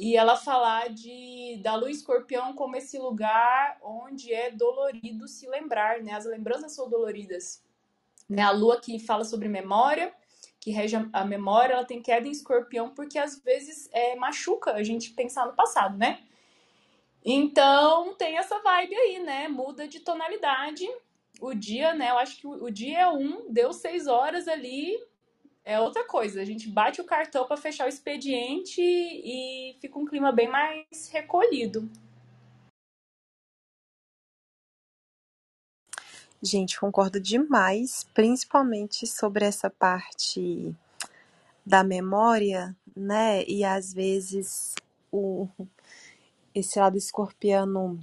E 0.00 0.16
ela 0.16 0.34
falar 0.34 0.88
de 0.88 1.60
da 1.62 1.74
lua 1.74 1.90
escorpião 1.90 2.54
como 2.54 2.74
esse 2.74 2.98
lugar 2.98 3.78
onde 3.82 4.32
é 4.32 4.50
dolorido 4.50 5.28
se 5.28 5.46
lembrar, 5.46 6.00
né? 6.00 6.14
As 6.14 6.24
lembranças 6.24 6.72
são 6.72 6.88
doloridas. 6.88 7.62
Né? 8.26 8.40
A 8.40 8.50
lua 8.50 8.80
que 8.80 8.98
fala 8.98 9.24
sobre 9.26 9.46
memória, 9.46 10.10
que 10.58 10.70
rege 10.70 10.96
a 11.12 11.22
memória, 11.22 11.74
ela 11.74 11.84
tem 11.84 12.00
queda 12.00 12.26
em 12.26 12.30
escorpião 12.30 12.94
porque 12.94 13.18
às 13.18 13.42
vezes 13.42 13.90
é, 13.92 14.16
machuca 14.16 14.72
a 14.72 14.82
gente 14.82 15.10
pensar 15.10 15.44
no 15.44 15.52
passado, 15.52 15.98
né? 15.98 16.22
Então 17.22 18.14
tem 18.14 18.38
essa 18.38 18.58
vibe 18.58 18.94
aí, 18.94 19.18
né? 19.18 19.48
Muda 19.48 19.86
de 19.86 20.00
tonalidade. 20.00 20.88
O 21.42 21.52
dia, 21.52 21.92
né? 21.92 22.08
Eu 22.08 22.16
acho 22.16 22.38
que 22.38 22.46
o, 22.46 22.64
o 22.64 22.70
dia 22.70 23.00
é 23.00 23.08
um, 23.08 23.52
deu 23.52 23.70
seis 23.74 24.06
horas 24.06 24.48
ali, 24.48 24.98
é 25.64 25.78
outra 25.78 26.04
coisa. 26.06 26.40
A 26.40 26.44
gente 26.44 26.68
bate 26.68 27.00
o 27.00 27.04
cartão 27.04 27.46
para 27.46 27.56
fechar 27.56 27.86
o 27.86 27.88
expediente 27.88 28.80
e 28.80 29.76
fica 29.80 29.98
um 29.98 30.04
clima 30.04 30.32
bem 30.32 30.48
mais 30.48 31.08
recolhido. 31.12 31.88
Gente, 36.42 36.80
concordo 36.80 37.20
demais, 37.20 38.06
principalmente 38.14 39.06
sobre 39.06 39.44
essa 39.44 39.68
parte 39.68 40.74
da 41.66 41.84
memória, 41.84 42.74
né? 42.96 43.44
E 43.44 43.62
às 43.62 43.92
vezes 43.92 44.74
o 45.12 45.46
esse 46.54 46.78
lado 46.80 46.96
escorpiano 46.96 47.98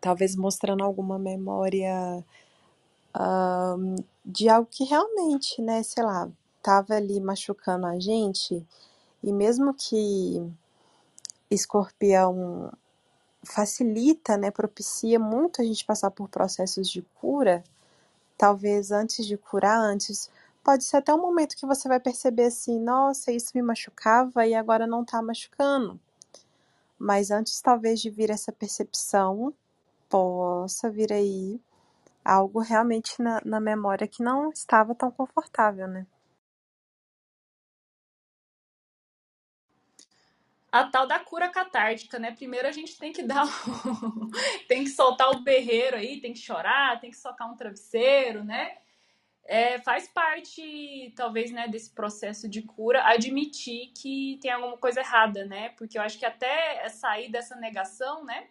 talvez 0.00 0.36
mostrando 0.36 0.84
alguma 0.84 1.18
memória 1.18 2.24
um, 3.18 3.96
de 4.24 4.48
algo 4.48 4.68
que 4.70 4.84
realmente, 4.84 5.60
né, 5.62 5.82
sei 5.82 6.04
lá, 6.04 6.30
estava 6.58 6.94
ali 6.94 7.20
machucando 7.20 7.86
a 7.86 7.98
gente, 7.98 8.66
e 9.22 9.32
mesmo 9.32 9.74
que 9.74 10.42
escorpião 11.50 12.72
facilita, 13.42 14.36
né, 14.36 14.50
propicia 14.50 15.18
muito 15.18 15.62
a 15.62 15.64
gente 15.64 15.84
passar 15.84 16.10
por 16.10 16.28
processos 16.28 16.88
de 16.88 17.02
cura, 17.20 17.64
talvez 18.36 18.90
antes 18.90 19.26
de 19.26 19.36
curar, 19.36 19.78
antes, 19.78 20.30
pode 20.62 20.84
ser 20.84 20.98
até 20.98 21.14
um 21.14 21.20
momento 21.20 21.56
que 21.56 21.66
você 21.66 21.88
vai 21.88 21.98
perceber 22.00 22.44
assim, 22.44 22.78
nossa, 22.78 23.32
isso 23.32 23.52
me 23.54 23.62
machucava 23.62 24.46
e 24.46 24.54
agora 24.54 24.86
não 24.86 25.02
está 25.02 25.22
machucando. 25.22 25.98
Mas 26.98 27.30
antes 27.30 27.60
talvez 27.60 28.00
de 28.00 28.10
vir 28.10 28.30
essa 28.30 28.52
percepção, 28.52 29.54
possa 30.08 30.90
vir 30.90 31.12
aí 31.12 31.60
algo 32.24 32.60
realmente 32.60 33.22
na, 33.22 33.40
na 33.44 33.60
memória 33.60 34.06
que 34.06 34.22
não 34.22 34.50
estava 34.50 34.94
tão 34.94 35.10
confortável, 35.10 35.86
né? 35.88 36.06
A 40.70 40.84
tal 40.84 41.06
da 41.06 41.18
cura 41.18 41.48
catártica, 41.48 42.18
né? 42.18 42.32
Primeiro 42.32 42.68
a 42.68 42.72
gente 42.72 42.98
tem 42.98 43.12
que 43.12 43.22
dar, 43.22 43.44
tem 44.68 44.84
que 44.84 44.90
soltar 44.90 45.30
o 45.30 45.40
berreiro 45.40 45.96
aí, 45.96 46.20
tem 46.20 46.32
que 46.32 46.38
chorar, 46.38 47.00
tem 47.00 47.10
que 47.10 47.16
socar 47.16 47.50
um 47.50 47.56
travesseiro, 47.56 48.44
né? 48.44 48.76
É, 49.44 49.78
faz 49.78 50.06
parte, 50.06 51.10
talvez, 51.16 51.50
né, 51.50 51.66
desse 51.68 51.90
processo 51.94 52.46
de 52.46 52.60
cura, 52.60 53.02
admitir 53.06 53.92
que 53.96 54.38
tem 54.42 54.50
alguma 54.50 54.76
coisa 54.76 55.00
errada, 55.00 55.46
né? 55.46 55.70
Porque 55.70 55.96
eu 55.96 56.02
acho 56.02 56.18
que 56.18 56.26
até 56.26 56.86
sair 56.90 57.30
dessa 57.30 57.56
negação, 57.56 58.24
né? 58.24 58.48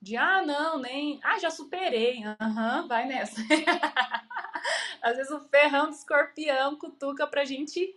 De, 0.00 0.16
ah, 0.16 0.42
não, 0.42 0.80
nem. 0.80 1.20
Ah, 1.22 1.38
já 1.38 1.48
superei. 1.48 2.24
Aham, 2.40 2.82
uhum, 2.82 2.88
vai 2.88 3.06
nessa. 3.06 3.40
Às 5.00 5.16
vezes 5.16 5.30
o 5.30 5.40
ferrão 5.48 5.86
do 5.86 5.94
escorpião 5.94 6.76
cutuca 6.76 7.24
pra 7.24 7.44
gente 7.44 7.94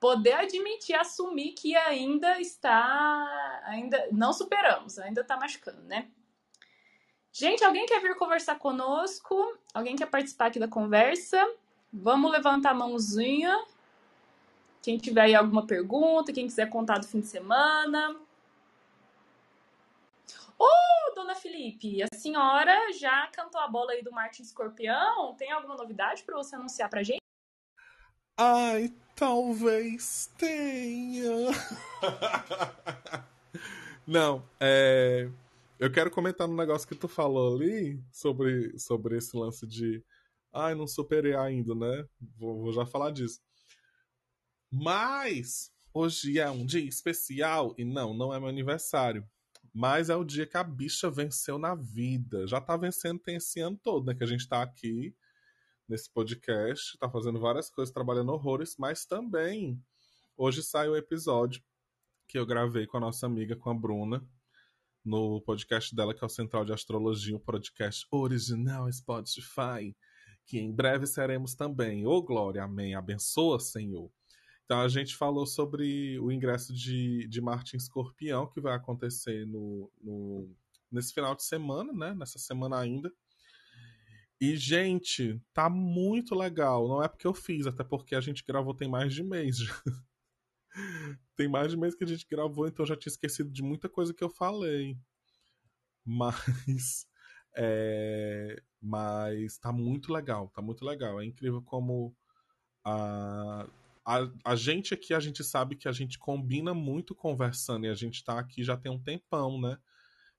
poder 0.00 0.32
admitir, 0.32 0.96
assumir 0.98 1.52
que 1.52 1.76
ainda 1.76 2.40
está, 2.40 3.62
ainda 3.66 4.08
não 4.10 4.32
superamos, 4.32 4.98
ainda 4.98 5.20
está 5.20 5.36
machucando, 5.36 5.82
né? 5.82 6.08
Gente, 7.30 7.62
alguém 7.62 7.86
quer 7.86 8.00
vir 8.00 8.16
conversar 8.16 8.58
conosco? 8.58 9.56
Alguém 9.72 9.94
quer 9.94 10.06
participar 10.06 10.46
aqui 10.46 10.58
da 10.58 10.66
conversa? 10.66 11.38
Vamos 11.92 12.32
levantar 12.32 12.70
a 12.70 12.74
mãozinha. 12.74 13.64
Quem 14.82 14.96
tiver 14.96 15.20
aí 15.20 15.34
alguma 15.34 15.66
pergunta, 15.66 16.32
quem 16.32 16.46
quiser 16.46 16.68
contar 16.70 16.98
do 16.98 17.06
fim 17.06 17.20
de 17.20 17.26
semana. 17.26 18.16
Ô, 20.58 20.64
oh, 20.64 21.14
dona 21.14 21.34
Felipe, 21.34 22.02
a 22.02 22.08
senhora 22.16 22.92
já 22.92 23.26
cantou 23.28 23.60
a 23.60 23.68
bola 23.68 23.92
aí 23.92 24.02
do 24.02 24.10
Martin 24.10 24.42
Escorpião? 24.42 25.34
Tem 25.34 25.52
alguma 25.52 25.76
novidade 25.76 26.22
para 26.22 26.36
você 26.36 26.56
anunciar 26.56 26.88
pra 26.88 27.02
gente? 27.02 27.20
Ai, 28.42 28.90
talvez 29.14 30.30
tenha. 30.38 31.50
Não, 34.08 34.42
é. 34.58 35.30
Eu 35.78 35.92
quero 35.92 36.10
comentar 36.10 36.48
no 36.48 36.56
negócio 36.56 36.88
que 36.88 36.94
tu 36.94 37.06
falou 37.06 37.54
ali 37.54 38.02
sobre, 38.10 38.78
sobre 38.78 39.18
esse 39.18 39.36
lance 39.36 39.66
de. 39.66 40.02
Ai, 40.54 40.74
não 40.74 40.86
superei 40.86 41.36
ainda, 41.36 41.74
né? 41.74 42.08
Vou, 42.38 42.62
vou 42.62 42.72
já 42.72 42.86
falar 42.86 43.10
disso. 43.10 43.40
Mas 44.72 45.70
hoje 45.92 46.38
é 46.38 46.50
um 46.50 46.64
dia 46.64 46.80
especial 46.80 47.74
e 47.76 47.84
não, 47.84 48.14
não 48.14 48.32
é 48.32 48.40
meu 48.40 48.48
aniversário. 48.48 49.22
Mas 49.70 50.08
é 50.08 50.16
o 50.16 50.24
dia 50.24 50.46
que 50.46 50.56
a 50.56 50.64
bicha 50.64 51.10
venceu 51.10 51.58
na 51.58 51.74
vida. 51.74 52.46
Já 52.46 52.58
tá 52.58 52.74
vencendo 52.74 53.20
tem 53.20 53.36
esse 53.36 53.60
ano 53.60 53.78
todo, 53.82 54.06
né? 54.06 54.14
Que 54.14 54.24
a 54.24 54.26
gente 54.26 54.48
tá 54.48 54.62
aqui 54.62 55.14
nesse 55.90 56.08
podcast, 56.12 56.96
tá 56.98 57.10
fazendo 57.10 57.40
várias 57.40 57.68
coisas, 57.68 57.92
trabalhando 57.92 58.30
horrores, 58.32 58.76
mas 58.78 59.04
também 59.04 59.82
hoje 60.36 60.62
sai 60.62 60.88
o 60.88 60.96
episódio 60.96 61.60
que 62.28 62.38
eu 62.38 62.46
gravei 62.46 62.86
com 62.86 62.96
a 62.96 63.00
nossa 63.00 63.26
amiga, 63.26 63.56
com 63.56 63.70
a 63.70 63.74
Bruna, 63.74 64.24
no 65.04 65.40
podcast 65.40 65.94
dela, 65.94 66.14
que 66.14 66.22
é 66.22 66.26
o 66.26 66.30
Central 66.30 66.64
de 66.64 66.72
Astrologia, 66.72 67.34
um 67.34 67.40
podcast 67.40 68.06
original 68.12 68.90
Spotify, 68.92 69.96
que 70.46 70.58
em 70.58 70.70
breve 70.72 71.06
seremos 71.06 71.56
também. 71.56 72.06
Ô, 72.06 72.12
oh, 72.12 72.22
glória, 72.22 72.62
amém, 72.62 72.94
abençoa, 72.94 73.58
Senhor. 73.58 74.12
Então 74.64 74.80
a 74.80 74.88
gente 74.88 75.16
falou 75.16 75.44
sobre 75.44 76.20
o 76.20 76.30
ingresso 76.30 76.72
de, 76.72 77.26
de 77.26 77.40
Marte 77.40 77.74
em 77.74 77.78
Escorpião, 77.78 78.46
que 78.46 78.60
vai 78.60 78.76
acontecer 78.76 79.44
no, 79.44 79.90
no, 80.00 80.48
nesse 80.92 81.12
final 81.12 81.34
de 81.34 81.42
semana, 81.42 81.92
né? 81.92 82.14
Nessa 82.14 82.38
semana 82.38 82.78
ainda. 82.78 83.12
E, 84.40 84.56
gente, 84.56 85.38
tá 85.52 85.68
muito 85.68 86.34
legal. 86.34 86.88
Não 86.88 87.02
é 87.02 87.08
porque 87.08 87.26
eu 87.26 87.34
fiz, 87.34 87.66
até 87.66 87.84
porque 87.84 88.14
a 88.14 88.20
gente 88.20 88.42
gravou 88.46 88.74
tem 88.74 88.88
mais 88.88 89.12
de 89.12 89.22
mês. 89.22 89.58
tem 91.36 91.46
mais 91.48 91.70
de 91.70 91.76
mês 91.76 91.94
que 91.94 92.04
a 92.04 92.06
gente 92.06 92.26
gravou, 92.28 92.66
então 92.66 92.84
eu 92.84 92.88
já 92.88 92.96
tinha 92.96 93.10
esquecido 93.10 93.50
de 93.50 93.62
muita 93.62 93.88
coisa 93.88 94.14
que 94.14 94.24
eu 94.24 94.30
falei. 94.30 94.96
Mas. 96.04 97.06
É, 97.56 98.62
mas 98.80 99.58
tá 99.58 99.72
muito 99.72 100.12
legal, 100.12 100.48
tá 100.50 100.62
muito 100.62 100.84
legal. 100.84 101.20
É 101.20 101.24
incrível 101.24 101.60
como 101.60 102.16
a, 102.84 103.66
a, 104.04 104.30
a 104.44 104.54
gente 104.54 104.94
aqui, 104.94 105.12
a 105.12 105.18
gente 105.20 105.42
sabe 105.42 105.74
que 105.74 105.88
a 105.88 105.92
gente 105.92 106.16
combina 106.16 106.72
muito 106.72 107.12
conversando 107.12 107.86
e 107.86 107.88
a 107.88 107.94
gente 107.94 108.24
tá 108.24 108.38
aqui 108.38 108.62
já 108.62 108.76
tem 108.76 108.92
um 108.92 109.02
tempão, 109.02 109.60
né? 109.60 109.76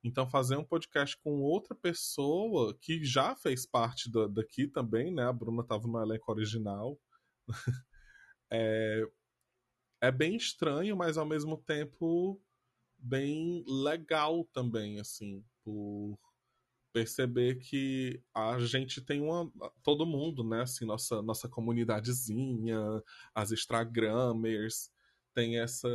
Então, 0.04 0.28
fazer 0.30 0.58
um 0.58 0.64
podcast 0.64 1.16
com 1.18 1.42
outra 1.42 1.76
pessoa 1.76 2.76
que 2.82 3.04
já 3.04 3.36
fez 3.36 3.66
parte 3.66 4.12
da, 4.12 4.28
daqui 4.28 4.68
também, 4.68 5.14
né? 5.14 5.24
A 5.24 5.34
Bruna 5.34 5.62
estava 5.62 5.88
no 5.88 6.02
elenco 6.02 6.32
original. 6.32 7.00
é, 8.52 9.08
é 10.02 10.12
bem 10.12 10.36
estranho, 10.36 10.98
mas 10.98 11.18
ao 11.18 11.26
mesmo 11.26 11.58
tempo 11.58 12.42
bem 12.98 13.64
legal 13.68 14.44
também, 14.46 15.00
assim, 15.00 15.44
por 15.64 16.18
perceber 16.94 17.56
que 17.56 18.22
a 18.34 18.60
gente 18.60 19.02
tem 19.02 19.22
uma 19.22 19.52
todo 19.84 20.06
mundo, 20.06 20.44
né, 20.44 20.62
assim, 20.64 20.86
nossa 20.86 21.22
nossa 21.22 21.48
comunidadezinha, 21.48 22.78
as 23.34 23.52
Instagramers, 23.52 24.92
tem 25.34 25.60
essa, 25.60 25.90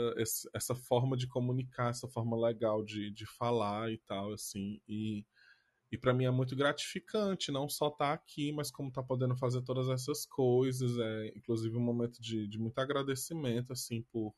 essa 0.55 0.75
forma 0.75 1.17
de 1.17 1.27
comunicar, 1.27 1.91
essa 1.91 2.09
forma 2.09 2.37
legal 2.37 2.85
de, 2.85 3.11
de 3.11 3.27
falar 3.27 3.91
e 3.91 3.99
tal, 3.99 4.33
assim, 4.33 4.81
e, 4.89 5.25
e 5.91 5.99
para 5.99 6.15
mim 6.15 6.25
é 6.25 6.31
muito 6.31 6.57
gratificante, 6.57 7.53
não 7.53 7.69
só 7.69 7.89
estar 7.89 8.09
tá 8.09 8.13
aqui, 8.13 8.53
mas 8.53 8.71
como 8.71 8.93
tá 8.93 9.03
podendo 9.03 9.37
fazer 9.37 9.63
todas 9.63 9.89
essas 9.89 10.27
coisas, 10.27 10.99
é 10.99 11.29
inclusive 11.37 11.77
um 11.77 11.81
momento 11.81 12.21
de, 12.21 12.47
de 12.49 12.59
muito 12.59 12.79
agradecimento, 12.79 13.73
assim, 13.73 14.03
por 14.13 14.35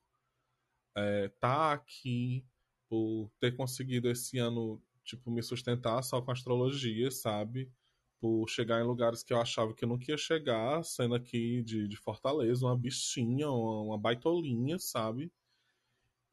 estar 0.97 1.03
é, 1.03 1.29
tá 1.41 1.73
aqui, 1.73 2.45
por 2.89 3.31
ter 3.41 3.57
conseguido 3.57 4.09
esse 4.11 4.39
ano, 4.39 4.83
tipo, 5.05 5.31
me 5.31 5.43
sustentar 5.43 6.03
só 6.03 6.21
com 6.21 6.31
astrologia, 6.31 7.11
sabe? 7.11 7.71
Por 8.21 8.49
chegar 8.49 8.81
em 8.81 8.87
lugares 8.87 9.23
que 9.23 9.33
eu 9.33 9.41
achava 9.41 9.73
que 9.75 9.85
eu 9.85 9.89
não 9.89 9.99
ia 10.09 10.17
chegar, 10.17 10.83
sendo 10.85 11.15
aqui 11.15 11.63
de, 11.63 11.87
de 11.87 11.97
Fortaleza, 11.97 12.67
uma 12.67 12.77
bichinha, 12.77 13.49
uma, 13.49 13.83
uma 13.83 13.99
baitolinha, 13.99 14.79
sabe? 14.79 15.33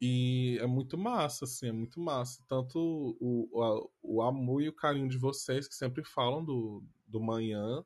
E 0.00 0.58
é 0.60 0.66
muito 0.66 0.98
massa, 0.98 1.44
assim, 1.44 1.68
é 1.68 1.72
muito 1.72 2.00
massa. 2.00 2.42
Tanto 2.48 2.78
o, 3.20 3.88
o, 4.02 4.22
amor 4.22 4.62
e 4.62 4.68
o 4.68 4.74
carinho 4.74 5.08
de 5.08 5.16
vocês, 5.16 5.66
que 5.66 5.74
sempre 5.74 6.04
falam 6.04 6.44
do, 6.44 6.84
do 7.06 7.20
manhã, 7.20 7.84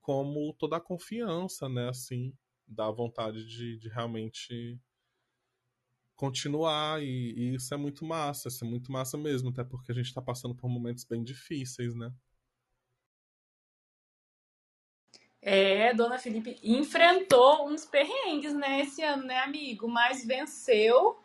como 0.00 0.54
toda 0.54 0.76
a 0.76 0.80
confiança, 0.80 1.68
né, 1.68 1.88
assim, 1.88 2.32
da 2.66 2.90
vontade 2.90 3.46
de, 3.46 3.78
de 3.78 3.88
realmente 3.88 4.78
continuar 6.16 7.02
e, 7.02 7.34
e, 7.36 7.54
isso 7.54 7.74
é 7.74 7.76
muito 7.76 8.04
massa, 8.04 8.48
isso 8.48 8.64
é 8.64 8.68
muito 8.68 8.90
massa 8.90 9.18
mesmo, 9.18 9.50
até 9.50 9.64
porque 9.64 9.92
a 9.92 9.94
gente 9.94 10.06
está 10.06 10.22
passando 10.22 10.54
por 10.54 10.68
momentos 10.68 11.04
bem 11.04 11.22
difíceis, 11.22 11.94
né? 11.94 12.12
É, 15.46 15.92
Dona 15.92 16.18
Felipe 16.18 16.58
enfrentou 16.62 17.68
uns 17.68 17.84
perrengues, 17.84 18.54
né, 18.54 18.80
esse 18.80 19.02
ano, 19.02 19.24
né, 19.24 19.40
amigo? 19.40 19.86
Mas 19.86 20.24
venceu. 20.24 21.18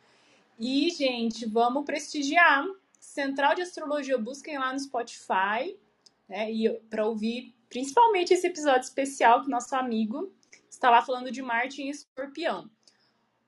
E, 0.59 0.89
gente, 0.89 1.45
vamos 1.45 1.85
prestigiar. 1.85 2.65
Central 2.99 3.55
de 3.55 3.61
Astrologia, 3.61 4.17
busquem 4.17 4.57
lá 4.57 4.73
no 4.73 4.79
Spotify, 4.79 5.79
né, 6.27 6.51
e 6.51 6.69
para 6.89 7.07
ouvir 7.07 7.55
principalmente 7.69 8.33
esse 8.33 8.45
episódio 8.45 8.81
especial 8.81 9.41
que 9.41 9.49
nosso 9.49 9.73
amigo 9.73 10.29
está 10.69 10.89
lá 10.89 11.01
falando 11.01 11.31
de 11.31 11.41
Marte 11.41 11.81
em 11.81 11.89
Escorpião. 11.89 12.69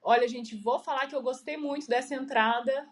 Olha, 0.01 0.25
gente, 0.25 0.55
vou 0.55 0.79
falar 0.79 1.05
que 1.07 1.15
eu 1.15 1.21
gostei 1.21 1.57
muito 1.57 1.85
dessa 1.85 2.15
entrada 2.15 2.87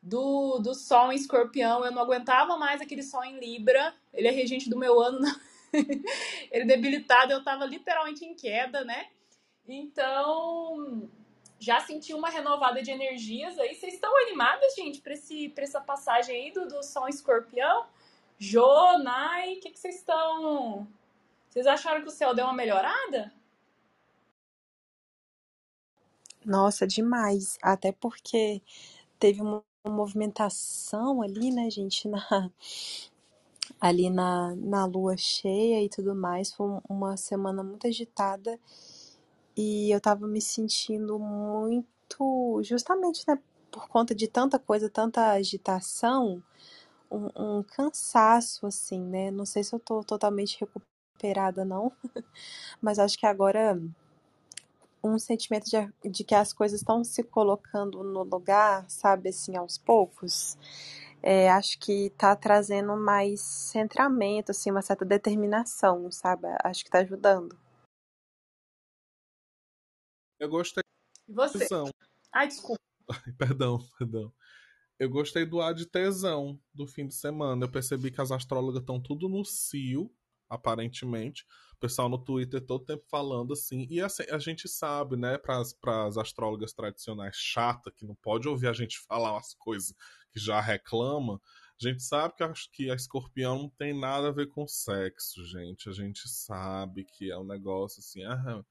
do, 0.00 0.60
do 0.60 0.72
Sol 0.72 1.12
em 1.12 1.16
Escorpião. 1.16 1.84
Eu 1.84 1.90
não 1.90 2.02
aguentava 2.02 2.56
mais 2.56 2.80
aquele 2.80 3.02
Sol 3.02 3.24
em 3.24 3.40
Libra. 3.40 3.92
Ele 4.12 4.28
é 4.28 4.30
regente 4.30 4.70
do 4.70 4.78
meu 4.78 5.00
ano. 5.00 5.18
Ele 6.50 6.64
debilitado, 6.64 7.32
eu 7.32 7.42
tava 7.42 7.64
literalmente 7.64 8.24
em 8.24 8.34
queda, 8.34 8.84
né? 8.84 9.08
Então, 9.66 11.08
já 11.58 11.80
senti 11.80 12.12
uma 12.12 12.28
renovada 12.28 12.82
de 12.82 12.90
energias 12.90 13.58
aí. 13.58 13.74
Vocês 13.74 13.94
estão 13.94 14.14
animadas, 14.26 14.74
gente, 14.74 15.00
para 15.00 15.64
essa 15.64 15.80
passagem 15.80 16.36
aí 16.36 16.52
do, 16.52 16.66
do 16.68 16.82
Sol 16.82 17.08
Escorpião? 17.08 17.86
Jô, 18.38 18.98
Nai, 18.98 19.54
o 19.54 19.60
que, 19.60 19.70
que 19.70 19.78
vocês 19.78 19.96
estão. 19.96 20.86
Vocês 21.48 21.66
acharam 21.66 22.02
que 22.02 22.08
o 22.08 22.12
céu 22.12 22.34
deu 22.34 22.44
uma 22.44 22.52
melhorada? 22.52 23.32
Nossa, 26.44 26.86
demais. 26.86 27.56
Até 27.62 27.92
porque 27.92 28.60
teve 29.18 29.40
uma 29.40 29.64
movimentação 29.86 31.22
ali, 31.22 31.50
né, 31.50 31.70
gente, 31.70 32.08
na, 32.08 32.50
ali 33.84 34.08
na, 34.08 34.54
na 34.56 34.86
lua 34.86 35.14
cheia 35.14 35.84
e 35.84 35.90
tudo 35.90 36.14
mais. 36.14 36.50
Foi 36.54 36.80
uma 36.88 37.18
semana 37.18 37.62
muito 37.62 37.86
agitada 37.86 38.58
e 39.54 39.90
eu 39.94 40.00
tava 40.00 40.26
me 40.26 40.40
sentindo 40.40 41.18
muito, 41.18 42.62
justamente, 42.62 43.24
né, 43.28 43.38
por 43.70 43.86
conta 43.88 44.14
de 44.14 44.26
tanta 44.26 44.58
coisa, 44.58 44.88
tanta 44.88 45.32
agitação, 45.32 46.42
um, 47.10 47.58
um 47.58 47.62
cansaço, 47.62 48.66
assim, 48.66 49.02
né? 49.02 49.30
Não 49.30 49.44
sei 49.44 49.62
se 49.62 49.74
eu 49.74 49.80
tô 49.80 50.02
totalmente 50.02 50.58
recuperada, 50.60 51.62
não, 51.62 51.92
mas 52.80 52.98
acho 52.98 53.18
que 53.18 53.26
agora 53.26 53.78
um 55.02 55.18
sentimento 55.18 55.66
de, 55.70 56.10
de 56.10 56.24
que 56.24 56.34
as 56.34 56.54
coisas 56.54 56.80
estão 56.80 57.04
se 57.04 57.22
colocando 57.22 58.02
no 58.02 58.22
lugar, 58.22 58.86
sabe, 58.88 59.28
assim, 59.28 59.54
aos 59.56 59.76
poucos. 59.76 60.56
É, 61.26 61.50
acho 61.50 61.78
que 61.78 62.08
está 62.08 62.36
trazendo 62.36 62.94
mais 62.98 63.40
centramento, 63.40 64.50
assim, 64.50 64.70
uma 64.70 64.82
certa 64.82 65.06
determinação, 65.06 66.12
sabe? 66.12 66.46
Acho 66.62 66.82
que 66.82 66.88
está 66.88 66.98
ajudando. 66.98 67.58
Eu 70.38 70.50
gostei. 70.50 70.82
Você? 71.26 71.66
Ai, 72.30 72.48
desculpa. 72.48 72.78
perdão, 73.38 73.78
perdão. 73.98 74.30
Eu 74.98 75.08
gostei 75.08 75.46
do 75.46 75.62
ar 75.62 75.72
de 75.72 75.86
tesão 75.86 76.60
do 76.74 76.86
fim 76.86 77.06
de 77.06 77.14
semana. 77.14 77.64
Eu 77.64 77.70
percebi 77.70 78.10
que 78.10 78.20
as 78.20 78.30
astrólogas 78.30 78.82
estão 78.82 79.00
tudo 79.00 79.26
no 79.26 79.42
cio, 79.46 80.14
aparentemente 80.48 81.44
pessoal 81.84 82.08
no 82.08 82.16
Twitter 82.16 82.62
todo 82.62 82.84
tempo 82.84 83.04
falando 83.10 83.52
assim. 83.52 83.86
E 83.90 84.00
assim, 84.00 84.22
a 84.30 84.38
gente 84.38 84.66
sabe, 84.66 85.16
né, 85.16 85.36
para 85.36 85.60
as 85.60 86.16
astrólogas 86.16 86.72
tradicionais 86.72 87.36
chata, 87.36 87.90
que 87.90 88.06
não 88.06 88.14
pode 88.14 88.48
ouvir 88.48 88.68
a 88.68 88.72
gente 88.72 88.98
falar 89.06 89.36
as 89.38 89.54
coisas 89.54 89.94
que 90.30 90.40
já 90.40 90.60
reclama, 90.60 91.40
a 91.80 91.88
gente 91.88 92.02
sabe 92.02 92.34
que 92.36 92.42
a, 92.42 92.52
que 92.72 92.90
a 92.90 92.94
escorpião 92.94 93.58
não 93.58 93.68
tem 93.68 93.98
nada 93.98 94.28
a 94.28 94.32
ver 94.32 94.48
com 94.48 94.66
sexo, 94.66 95.44
gente. 95.44 95.88
A 95.88 95.92
gente 95.92 96.26
sabe 96.28 97.04
que 97.04 97.30
é 97.30 97.36
um 97.36 97.44
negócio 97.44 98.00
assim. 98.00 98.24
Aham. 98.24 98.64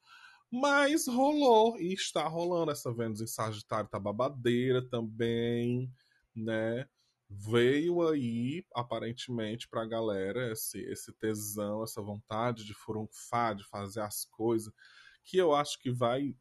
Mas 0.50 1.08
rolou 1.08 1.78
e 1.80 1.94
está 1.94 2.28
rolando. 2.28 2.72
Essa 2.72 2.94
Vênus 2.94 3.22
em 3.22 3.28
Sagitário 3.28 3.90
tá 3.90 4.00
babadeira 4.00 4.82
também, 4.82 5.92
né? 6.36 6.88
Veio 7.36 8.08
aí, 8.08 8.66
aparentemente, 8.74 9.68
pra 9.68 9.86
galera 9.86 10.52
esse, 10.52 10.80
esse 10.82 11.12
tesão, 11.14 11.84
essa 11.84 12.02
vontade 12.02 12.66
de 12.66 12.74
furunfar, 12.74 13.56
de 13.56 13.64
fazer 13.68 14.02
as 14.02 14.26
coisas, 14.26 14.74
que 15.24 15.38
eu 15.38 15.54
acho 15.54 15.80
que 15.80 15.92
vai 15.92 16.36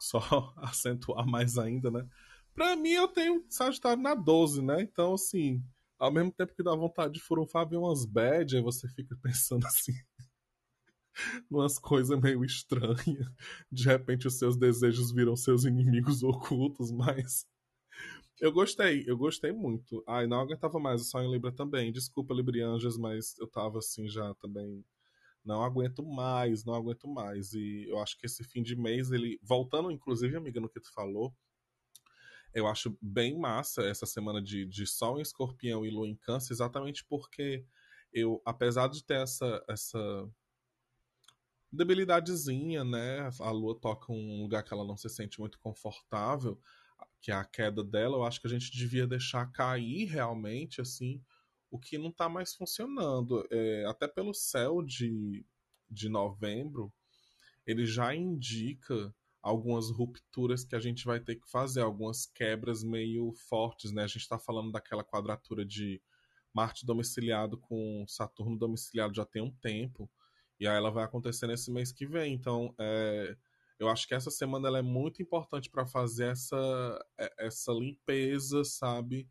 só 0.00 0.20
acentuar 0.58 1.26
mais 1.26 1.58
ainda, 1.58 1.90
né? 1.90 2.06
Pra 2.54 2.76
mim, 2.76 2.90
eu 2.90 3.08
tenho 3.08 3.44
Sagitário 3.48 4.02
na 4.02 4.14
12, 4.14 4.62
né? 4.62 4.82
Então, 4.82 5.14
assim, 5.14 5.62
ao 5.98 6.12
mesmo 6.12 6.32
tempo 6.32 6.54
que 6.54 6.62
dá 6.62 6.74
vontade 6.74 7.14
de 7.14 7.20
furunfar, 7.20 7.68
vem 7.68 7.78
umas 7.78 8.04
bad, 8.04 8.56
aí 8.56 8.62
você 8.62 8.88
fica 8.88 9.16
pensando 9.22 9.66
assim. 9.66 9.92
umas 11.50 11.78
coisas 11.78 12.18
meio 12.20 12.44
estranhas. 12.44 13.28
De 13.70 13.84
repente, 13.84 14.26
os 14.26 14.38
seus 14.38 14.56
desejos 14.56 15.12
viram 15.12 15.36
seus 15.36 15.64
inimigos 15.64 16.22
ocultos, 16.22 16.90
mas 16.90 17.46
eu 18.40 18.52
gostei, 18.52 19.04
eu 19.06 19.16
gostei 19.16 19.52
muito. 19.52 20.02
Ai, 20.06 20.26
não 20.26 20.40
aguentava 20.40 20.78
mais, 20.78 21.08
só 21.10 21.20
em 21.20 21.30
Libra 21.30 21.50
também. 21.52 21.92
Desculpa, 21.92 22.32
Librianjas, 22.34 22.96
mas 22.96 23.36
eu 23.38 23.48
tava 23.48 23.78
assim 23.78 24.08
já 24.08 24.32
também. 24.34 24.84
Não 25.44 25.62
aguento 25.62 26.04
mais, 26.04 26.64
não 26.64 26.74
aguento 26.74 27.08
mais. 27.08 27.52
E 27.52 27.86
eu 27.88 27.98
acho 27.98 28.16
que 28.18 28.26
esse 28.26 28.44
fim 28.44 28.62
de 28.62 28.76
mês, 28.76 29.10
ele. 29.10 29.40
Voltando, 29.42 29.90
inclusive, 29.90 30.36
amiga, 30.36 30.60
no 30.60 30.68
que 30.68 30.80
tu 30.80 30.92
falou, 30.92 31.34
eu 32.54 32.66
acho 32.66 32.96
bem 33.00 33.38
massa 33.38 33.82
essa 33.82 34.06
semana 34.06 34.40
de, 34.40 34.64
de 34.66 34.86
Sol 34.86 35.18
em 35.18 35.22
Escorpião 35.22 35.84
e 35.84 35.90
Lua 35.90 36.06
em 36.06 36.16
Câncer, 36.16 36.52
exatamente 36.52 37.04
porque 37.04 37.64
eu, 38.12 38.40
apesar 38.44 38.88
de 38.88 39.04
ter 39.04 39.20
essa, 39.22 39.64
essa 39.68 40.28
debilidadezinha, 41.72 42.84
né? 42.84 43.28
A 43.40 43.50
Lua 43.50 43.78
toca 43.78 44.12
um 44.12 44.42
lugar 44.42 44.62
que 44.62 44.72
ela 44.72 44.86
não 44.86 44.96
se 44.96 45.08
sente 45.08 45.40
muito 45.40 45.58
confortável 45.58 46.58
que 47.20 47.30
é 47.30 47.34
a 47.34 47.44
queda 47.44 47.82
dela, 47.82 48.16
eu 48.16 48.24
acho 48.24 48.40
que 48.40 48.46
a 48.46 48.50
gente 48.50 48.70
devia 48.70 49.06
deixar 49.06 49.50
cair 49.52 50.06
realmente, 50.06 50.80
assim, 50.80 51.22
o 51.70 51.78
que 51.78 51.98
não 51.98 52.08
está 52.08 52.28
mais 52.28 52.54
funcionando. 52.54 53.46
É, 53.50 53.84
até 53.86 54.06
pelo 54.06 54.32
céu 54.32 54.82
de, 54.82 55.44
de 55.90 56.08
novembro, 56.08 56.92
ele 57.66 57.84
já 57.84 58.14
indica 58.14 59.14
algumas 59.42 59.90
rupturas 59.90 60.64
que 60.64 60.74
a 60.74 60.80
gente 60.80 61.04
vai 61.04 61.20
ter 61.20 61.36
que 61.36 61.48
fazer, 61.48 61.80
algumas 61.80 62.26
quebras 62.26 62.82
meio 62.82 63.32
fortes, 63.32 63.92
né? 63.92 64.04
A 64.04 64.06
gente 64.06 64.22
está 64.22 64.38
falando 64.38 64.72
daquela 64.72 65.04
quadratura 65.04 65.64
de 65.64 66.00
Marte 66.52 66.84
domiciliado 66.84 67.56
com 67.58 68.04
Saturno 68.08 68.58
domiciliado 68.58 69.14
já 69.14 69.24
tem 69.24 69.42
um 69.42 69.50
tempo, 69.50 70.10
e 70.58 70.66
aí 70.66 70.76
ela 70.76 70.90
vai 70.90 71.04
acontecer 71.04 71.46
nesse 71.46 71.70
mês 71.70 71.92
que 71.92 72.06
vem. 72.06 72.34
Então, 72.34 72.74
é, 72.78 73.36
eu 73.78 73.88
acho 73.88 74.06
que 74.08 74.14
essa 74.14 74.30
semana 74.30 74.68
ela 74.68 74.78
é 74.78 74.82
muito 74.82 75.22
importante 75.22 75.70
para 75.70 75.86
fazer 75.86 76.32
essa, 76.32 77.06
é, 77.18 77.46
essa 77.46 77.72
limpeza, 77.72 78.64
sabe? 78.64 79.28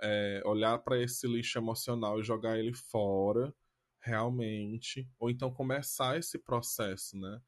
É, 0.00 0.42
olhar 0.46 0.78
para 0.78 1.00
esse 1.00 1.26
lixo 1.26 1.58
emocional 1.58 2.18
e 2.18 2.24
jogar 2.24 2.58
ele 2.58 2.72
fora, 2.72 3.54
realmente. 4.00 5.08
Ou 5.18 5.30
então 5.30 5.52
começar 5.52 6.18
esse 6.18 6.38
processo, 6.38 7.18
né? 7.18 7.40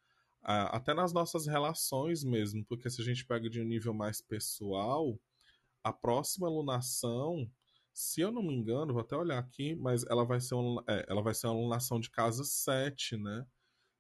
até 0.45 0.93
nas 0.93 1.13
nossas 1.13 1.47
relações 1.47 2.25
mesmo, 2.25 2.65
porque 2.65 2.91
se 2.91 3.01
a 3.01 3.05
gente 3.05 3.25
pega 3.25 3.49
de 3.49 3.61
um 3.61 3.65
nível 3.65 3.95
mais 3.95 4.21
pessoal, 4.21 5.17
a 5.85 5.93
próxima 5.93 6.49
alunação, 6.49 7.49
se 7.93 8.21
eu 8.21 8.33
não 8.33 8.43
me 8.43 8.55
engano, 8.55 8.93
vou 8.93 9.03
até 9.03 9.17
olhar 9.17 9.39
aqui, 9.39 9.75
mas 9.77 10.05
ela 10.07 10.25
vai 10.25 10.41
ser, 10.41 10.57
é, 10.89 11.07
ela 11.09 11.23
vai 11.23 11.35
ser 11.35 11.47
uma 11.47 11.55
alunação 11.55 12.01
de 12.01 12.11
casa 12.11 12.43
7, 12.43 13.17
né? 13.17 13.47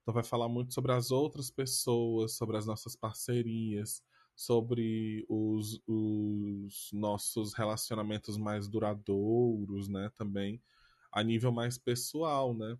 Então 0.03 0.13
vai 0.13 0.25
falar 0.25 0.49
muito 0.49 0.75
sobre 0.75 0.93
as 0.93 1.11
outras 1.11 1.51
pessoas, 1.51 2.37
sobre 2.37 2.57
as 2.57 2.67
nossas 2.67 2.97
parcerias, 2.97 4.03
sobre 4.35 5.25
os, 5.29 5.81
os 5.87 6.91
nossos 6.93 7.55
relacionamentos 7.55 8.37
mais 8.37 8.69
duradouros, 8.69 9.89
né? 9.89 10.11
Também 10.17 10.61
a 11.13 11.23
nível 11.23 11.53
mais 11.53 11.79
pessoal, 11.79 12.55
né? 12.55 12.77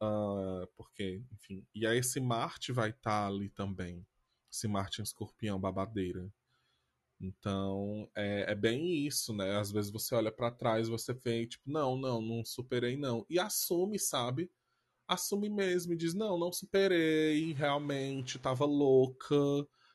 Uh, 0.00 0.66
porque, 0.76 1.22
enfim. 1.32 1.66
E 1.74 1.86
aí 1.86 1.98
esse 1.98 2.20
Marte 2.20 2.72
vai 2.72 2.90
estar 2.90 3.22
tá 3.22 3.26
ali 3.26 3.48
também. 3.48 4.06
Esse 4.52 4.68
Marte 4.68 5.00
em 5.00 5.04
escorpião, 5.04 5.58
babadeira. 5.58 6.30
Então, 7.20 8.08
é, 8.14 8.52
é, 8.52 8.54
bem 8.54 9.06
isso, 9.06 9.32
né? 9.32 9.56
Às 9.58 9.70
vezes 9.72 9.90
você 9.90 10.14
olha 10.14 10.30
para 10.30 10.50
trás 10.50 10.88
você 10.88 11.14
vê, 11.14 11.46
tipo, 11.46 11.70
não, 11.70 11.96
não, 11.96 12.20
não 12.20 12.44
superei, 12.44 12.96
não. 12.96 13.24
E 13.30 13.38
assume, 13.38 13.98
sabe? 13.98 14.50
Assume 15.06 15.50
mesmo 15.50 15.92
e 15.92 15.96
diz, 15.96 16.14
não, 16.14 16.38
não 16.38 16.52
superei, 16.52 17.52
realmente, 17.52 18.38
tava 18.38 18.64
louca, 18.64 19.36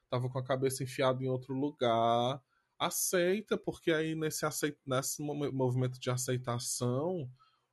tava 0.10 0.30
com 0.30 0.38
a 0.40 0.44
cabeça 0.44 0.84
enfiada 0.84 1.24
em 1.24 1.28
outro 1.28 1.54
lugar. 1.54 2.42
Aceita, 2.78 3.58
porque 3.58 3.92
aí 3.92 4.16
nesse, 4.16 4.46
aceit 4.46 4.78
nesse 4.86 5.22
movimento 5.22 6.00
de 6.00 6.10
aceitação, 6.12 7.30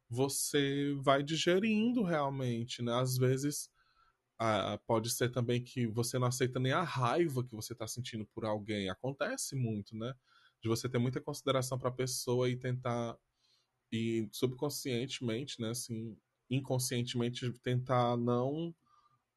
você 0.08 0.94
vai 1.02 1.22
digerindo 1.22 2.02
realmente, 2.02 2.82
né? 2.82 2.92
Às 2.94 3.16
vezes 3.18 3.70
ah, 4.38 4.78
pode 4.86 5.10
ser 5.10 5.30
também 5.30 5.62
que 5.62 5.86
você 5.86 6.18
não 6.18 6.28
aceita 6.28 6.60
nem 6.60 6.72
a 6.72 6.82
raiva 6.82 7.44
que 7.44 7.54
você 7.54 7.72
está 7.72 7.86
sentindo 7.86 8.26
por 8.26 8.44
alguém. 8.44 8.90
Acontece 8.90 9.56
muito, 9.56 9.96
né? 9.96 10.14
De 10.62 10.68
você 10.68 10.88
ter 10.88 10.98
muita 10.98 11.20
consideração 11.20 11.78
para 11.78 11.88
a 11.90 11.92
pessoa 11.92 12.48
e 12.50 12.56
tentar 12.56 13.16
e 13.92 14.28
subconscientemente, 14.32 15.60
né? 15.60 15.70
Assim, 15.70 16.16
inconscientemente 16.50 17.50
tentar 17.60 18.16
não 18.16 18.74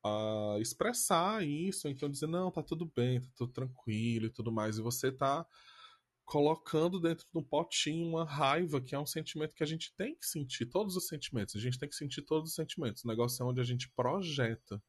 uh, 0.06 0.60
expressar 0.60 1.46
isso, 1.46 1.88
então 1.88 2.10
dizer 2.10 2.28
não, 2.28 2.52
tá 2.52 2.64
tudo 2.64 2.86
bem, 2.96 3.22
tá 3.22 3.28
tudo 3.36 3.52
tranquilo 3.52 4.28
e 4.28 4.30
tudo 4.30 4.52
mais. 4.52 4.78
E 4.78 4.82
você 4.82 5.12
tá 5.12 5.46
colocando 6.26 7.00
dentro 7.00 7.26
de 7.26 7.38
um 7.38 7.44
potinho 7.44 8.08
uma 8.08 8.24
raiva, 8.24 8.80
que 8.80 8.94
é 8.94 9.00
um 9.00 9.06
sentimento 9.06 9.56
que 9.56 9.64
a 9.64 9.68
gente 9.68 9.94
tem 9.96 10.16
que 10.16 10.28
sentir, 10.28 10.68
todos 10.68 10.96
os 10.96 11.08
sentimentos, 11.08 11.56
a 11.56 11.60
gente 11.60 11.80
tem 11.80 11.90
que 11.90 11.96
sentir 11.96 12.22
todos 12.22 12.52
os 12.52 12.56
sentimentos. 12.56 13.04
O 13.04 13.08
negócio 13.08 13.42
é 13.42 13.46
onde 13.46 13.60
a 13.60 13.64
gente 13.64 13.90
projeta. 13.90 14.82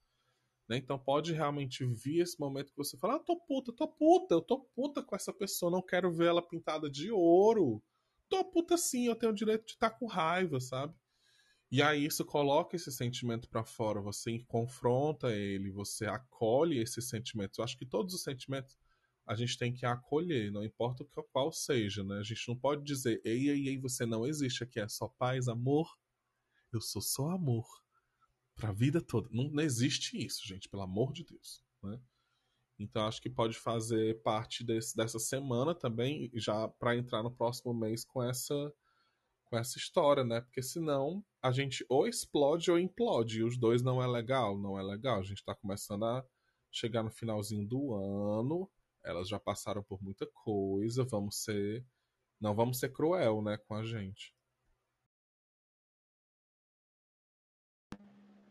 Né? 0.69 0.77
Então 0.77 0.99
pode 0.99 1.33
realmente 1.33 1.85
vir 1.85 2.21
esse 2.21 2.39
momento 2.39 2.71
que 2.71 2.77
você 2.77 2.97
fala, 2.97 3.17
ah, 3.17 3.19
tô 3.19 3.37
puta, 3.41 3.73
tô 3.73 3.89
puta, 3.89 4.35
eu 4.35 4.43
tô 4.43 4.61
puta 4.61 5.03
com 5.03 5.17
essa 5.17 5.33
pessoa, 5.33 5.73
não 5.73 5.83
quero 5.83 6.13
ver 6.13 6.29
ela 6.29 6.47
pintada 6.47 6.91
de 6.91 7.11
ouro. 7.11 7.83
Tô 8.29 8.45
puta 8.45 8.77
sim, 8.77 9.07
eu 9.07 9.17
tenho 9.17 9.33
o 9.33 9.35
direito 9.35 9.67
de 9.67 9.73
estar 9.73 9.91
tá 9.91 9.97
com 9.99 10.07
raiva, 10.07 10.61
sabe? 10.61 10.95
E 11.71 11.81
aí 11.81 12.05
isso 12.05 12.25
coloca 12.25 12.75
esse 12.75 12.91
sentimento 12.91 13.49
para 13.49 13.65
fora, 13.65 14.01
você 14.01 14.41
confronta 14.49 15.33
ele, 15.33 15.71
você 15.71 16.07
acolhe 16.07 16.79
esses 16.79 17.09
sentimentos. 17.09 17.59
Eu 17.59 17.65
acho 17.65 17.77
que 17.77 17.87
todos 17.87 18.13
os 18.13 18.23
sentimentos 18.23 18.77
a 19.25 19.37
gente 19.37 19.57
tem 19.57 19.73
que 19.73 19.87
acolher, 19.87 20.51
não 20.51 20.65
importa 20.65 21.05
o 21.05 21.23
qual 21.31 21.53
seja, 21.53 22.03
né? 22.03 22.19
A 22.19 22.23
gente 22.25 22.49
não 22.49 22.57
pode 22.57 22.83
dizer, 22.83 23.21
ei, 23.25 23.49
ei, 23.49 23.69
ei, 23.69 23.79
você 23.79 24.05
não 24.05 24.27
existe 24.27 24.65
aqui, 24.65 24.81
é 24.81 24.89
só 24.89 25.07
paz, 25.07 25.47
amor. 25.47 25.97
Eu 26.73 26.81
sou 26.81 27.01
só 27.01 27.31
amor. 27.31 27.65
Pra 28.57 28.73
vida 28.73 29.01
toda. 29.01 29.29
Não, 29.31 29.49
não 29.49 29.63
existe 29.63 30.19
isso, 30.19 30.47
gente, 30.47 30.69
pelo 30.69 30.83
amor 30.83 31.13
de 31.13 31.25
Deus, 31.25 31.65
né? 31.81 32.01
Então 32.77 33.07
acho 33.07 33.23
que 33.23 33.31
pode 33.31 33.57
fazer 33.57 34.21
parte 34.23 34.65
desse, 34.65 34.97
dessa 34.97 35.21
semana 35.21 35.75
também, 35.77 36.31
já 36.35 36.67
para 36.67 36.97
entrar 36.97 37.23
no 37.23 37.31
próximo 37.31 37.73
mês 37.73 38.05
com 38.05 38.23
essa 38.23 38.73
com 39.51 39.59
essa 39.59 39.77
história, 39.77 40.25
né? 40.25 40.41
Porque 40.41 40.63
senão 40.63 41.25
a 41.43 41.51
gente 41.51 41.85
ou 41.89 42.07
explode 42.07 42.71
ou 42.71 42.79
implode, 42.79 43.41
e 43.41 43.45
os 43.45 43.59
dois 43.59 43.83
não 43.83 44.03
é 44.03 44.07
legal, 44.07 44.57
não 44.57 44.79
é 44.79 44.83
legal. 44.83 45.19
A 45.19 45.23
gente 45.23 45.45
tá 45.45 45.55
começando 45.55 46.05
a 46.05 46.25
chegar 46.71 47.03
no 47.03 47.11
finalzinho 47.11 47.67
do 47.67 47.93
ano, 47.93 48.71
elas 49.05 49.29
já 49.29 49.41
passaram 49.41 49.83
por 49.83 50.01
muita 50.03 50.27
coisa, 50.29 51.05
vamos 51.05 51.43
ser. 51.43 51.85
Não 52.41 52.55
vamos 52.55 52.79
ser 52.79 52.91
cruel, 52.91 53.43
né, 53.43 53.59
com 53.67 53.75
a 53.75 53.85
gente. 53.85 54.35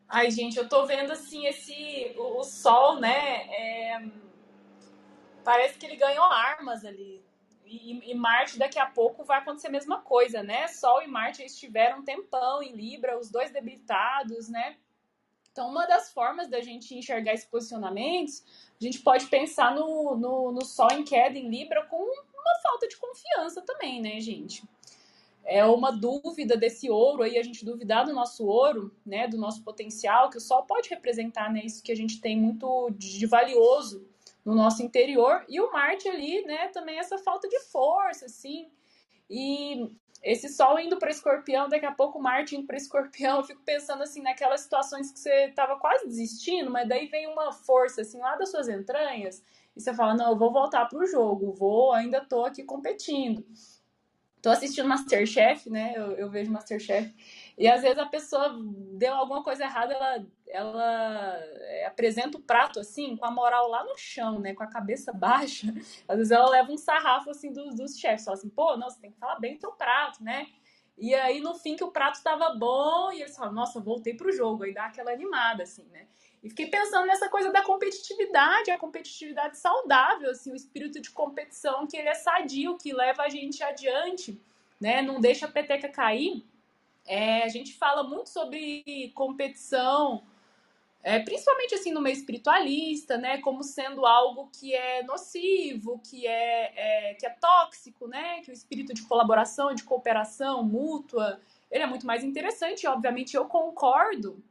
Ai, 0.08 0.30
gente, 0.32 0.58
eu 0.58 0.68
tô 0.68 0.86
vendo 0.86 1.12
assim 1.12 1.46
esse. 1.46 2.14
O, 2.18 2.40
o 2.40 2.44
sol, 2.44 3.00
né? 3.00 3.48
É, 3.54 4.12
parece 5.44 5.78
que 5.78 5.86
ele 5.86 5.96
ganhou 5.96 6.26
armas 6.26 6.84
ali. 6.84 7.24
E, 7.72 8.12
e, 8.12 8.16
Marte 8.16 8.58
daqui 8.58 8.80
a 8.80 8.88
pouco 8.88 9.24
vai 9.24 9.38
acontecer 9.38 9.68
a 9.68 9.72
mesma 9.72 10.02
coisa, 10.02 10.42
né? 10.42 10.68
Sol 10.68 11.04
e 11.04 11.08
Marte 11.08 11.44
estiveram 11.44 12.00
um 12.00 12.04
tempão 12.04 12.64
em 12.64 12.74
Libra, 12.74 13.20
os 13.20 13.30
dois 13.30 13.52
debilitados, 13.52 14.50
né? 14.50 14.76
Então, 15.52 15.70
uma 15.70 15.86
das 15.86 16.12
formas 16.12 16.48
da 16.48 16.62
gente 16.62 16.96
enxergar 16.96 17.34
esses 17.34 17.46
posicionamentos, 17.46 18.44
a 18.80 18.84
gente 18.84 19.00
pode 19.00 19.28
pensar 19.28 19.76
no, 19.76 20.16
no, 20.16 20.52
no 20.52 20.66
Sol 20.66 20.92
em 20.92 21.04
queda 21.04 21.38
em 21.38 21.48
Libra 21.48 21.86
com 21.86 21.98
uma 21.98 22.60
falta 22.64 22.88
de 22.88 22.98
confiança 22.98 23.62
também, 23.62 24.02
né, 24.02 24.20
gente? 24.20 24.64
É 25.46 25.64
uma 25.64 25.92
dúvida 25.92 26.58
desse 26.58 26.90
ouro 26.90 27.22
aí, 27.22 27.38
a 27.38 27.44
gente 27.44 27.64
duvidar 27.64 28.06
do 28.06 28.14
nosso 28.14 28.46
ouro, 28.48 28.92
né, 29.06 29.28
do 29.28 29.38
nosso 29.38 29.64
potencial, 29.64 30.30
que 30.30 30.38
o 30.38 30.42
Sol 30.42 30.64
pode 30.64 30.90
representar, 30.90 31.52
né, 31.52 31.62
isso 31.64 31.84
que 31.84 31.92
a 31.92 31.96
gente 31.96 32.20
tem 32.20 32.36
muito 32.36 32.90
de 32.98 33.26
valioso 33.28 34.08
no 34.46 34.56
nosso 34.56 34.82
interior, 34.82 35.44
e 35.48 35.60
o 35.60 35.72
Marte 35.72 36.08
ali, 36.08 36.44
né, 36.46 36.68
também 36.70 36.98
essa 36.98 37.18
falta 37.18 37.48
de 37.48 37.60
força, 37.66 38.26
assim, 38.26 38.70
e 39.30 39.96
esse 40.22 40.50
Sol 40.50 40.80
indo 40.80 40.98
para 40.98 41.12
Escorpião, 41.12 41.70
daqui 41.70 41.86
a 41.86 41.92
pouco 41.92 42.20
Marte 42.20 42.56
indo 42.56 42.68
para 42.68 42.76
Escorpião, 42.78 43.38
eu 43.38 43.44
fico 43.44 43.62
pensando 43.64 44.04
assim 44.04 44.22
naquelas 44.22 44.62
situações 44.62 45.12
que 45.12 45.20
você 45.20 45.46
estava 45.46 45.78
quase 45.78 46.08
desistindo, 46.08 46.70
mas 46.70 46.88
daí 46.88 47.08
vem 47.08 47.28
uma 47.28 47.52
força 47.54 48.02
assim 48.02 48.20
lá 48.20 48.36
das 48.36 48.52
suas 48.52 48.68
entranhas 48.68 49.42
e 49.76 49.82
você 49.82 49.94
fala: 49.94 50.16
"Não, 50.16 50.32
eu 50.32 50.38
vou 50.38 50.52
voltar 50.52 50.86
pro 50.88 51.06
jogo, 51.06 51.54
vou, 51.54 51.94
ainda 51.94 52.20
tô 52.20 52.44
aqui 52.46 52.64
competindo". 52.64 53.46
Tô 54.42 54.50
assistindo 54.50 54.88
Masterchef, 54.88 55.70
né? 55.70 55.94
Eu, 55.96 56.12
eu 56.14 56.30
vejo 56.30 56.52
Masterchef 56.52 57.14
e 57.60 57.68
às 57.68 57.82
vezes 57.82 58.00
a 58.00 58.06
pessoa 58.06 58.56
deu 58.94 59.14
alguma 59.14 59.44
coisa 59.44 59.66
errada, 59.66 59.94
ela, 59.94 60.26
ela 60.48 61.40
é, 61.44 61.86
apresenta 61.86 62.38
o 62.38 62.42
prato 62.42 62.80
assim, 62.80 63.18
com 63.18 63.26
a 63.26 63.32
moral 63.32 63.68
lá 63.68 63.84
no 63.84 63.98
chão, 63.98 64.40
né? 64.40 64.54
Com 64.54 64.64
a 64.64 64.68
cabeça 64.68 65.12
baixa. 65.14 65.68
Às 66.08 66.18
vezes 66.18 66.32
ela 66.32 66.50
leva 66.50 66.72
um 66.72 66.78
sarrafo 66.78 67.30
assim 67.30 67.52
dos, 67.52 67.76
dos 67.76 68.00
chefes, 68.00 68.24
fala 68.24 68.38
assim, 68.38 68.50
pô, 68.50 68.78
não, 68.78 68.90
você 68.90 69.02
tem 69.02 69.12
que 69.12 69.20
falar 69.20 69.38
bem 69.40 69.56
do 69.56 69.60
seu 69.60 69.74
prato, 69.74 70.24
né? 70.24 70.48
E 70.98 71.14
aí, 71.14 71.42
no 71.42 71.54
fim, 71.54 71.76
que 71.76 71.84
o 71.84 71.92
prato 71.92 72.16
estava 72.16 72.50
bom, 72.56 73.12
e 73.12 73.22
eles 73.22 73.36
falam, 73.36 73.54
nossa, 73.54 73.80
voltei 73.80 74.14
pro 74.14 74.32
jogo, 74.32 74.64
aí 74.64 74.74
dá 74.74 74.86
aquela 74.86 75.12
animada, 75.12 75.64
assim, 75.64 75.86
né? 75.92 76.08
E 76.42 76.50
fiquei 76.50 76.68
pensando 76.68 77.08
nessa 77.08 77.28
coisa 77.30 77.52
da 77.52 77.62
competitividade, 77.62 78.72
a 78.72 78.78
competitividade 78.78 79.58
saudável, 79.58 80.30
assim, 80.30 80.52
o 80.52 80.56
espírito 80.56 81.02
de 81.02 81.10
competição 81.12 81.86
que 81.88 81.98
ele 81.98 82.08
é 82.08 82.14
sadio, 82.14 82.78
que 82.78 82.94
leva 82.94 83.24
a 83.24 83.30
gente 83.30 83.62
adiante, 83.64 84.40
né? 84.80 85.02
Não 85.02 85.20
deixa 85.20 85.46
a 85.46 85.52
peteca 85.52 85.90
cair. 85.90 86.46
É, 87.10 87.42
a 87.42 87.48
gente 87.48 87.74
fala 87.74 88.04
muito 88.04 88.30
sobre 88.30 89.12
competição, 89.16 90.22
é, 91.02 91.18
principalmente 91.18 91.74
assim 91.74 91.92
no 91.92 92.02
meio 92.02 92.14
espiritualista, 92.14 93.18
né, 93.18 93.40
como 93.40 93.64
sendo 93.64 94.06
algo 94.06 94.48
que 94.54 94.76
é 94.76 95.02
nocivo, 95.02 96.00
que 96.08 96.28
é, 96.28 96.72
é, 96.76 97.14
que 97.16 97.26
é 97.26 97.32
tóxico, 97.32 98.08
né, 98.08 98.42
que 98.42 98.52
o 98.52 98.54
espírito 98.54 98.94
de 98.94 99.02
colaboração, 99.02 99.74
de 99.74 99.82
cooperação 99.82 100.64
mútua, 100.64 101.42
ele 101.72 101.84
é 101.84 101.88
muito 101.88 102.06
mais 102.06 102.24
interessante. 102.24 102.86
Obviamente 102.86 103.36
eu 103.36 103.46
concordo, 103.46 104.44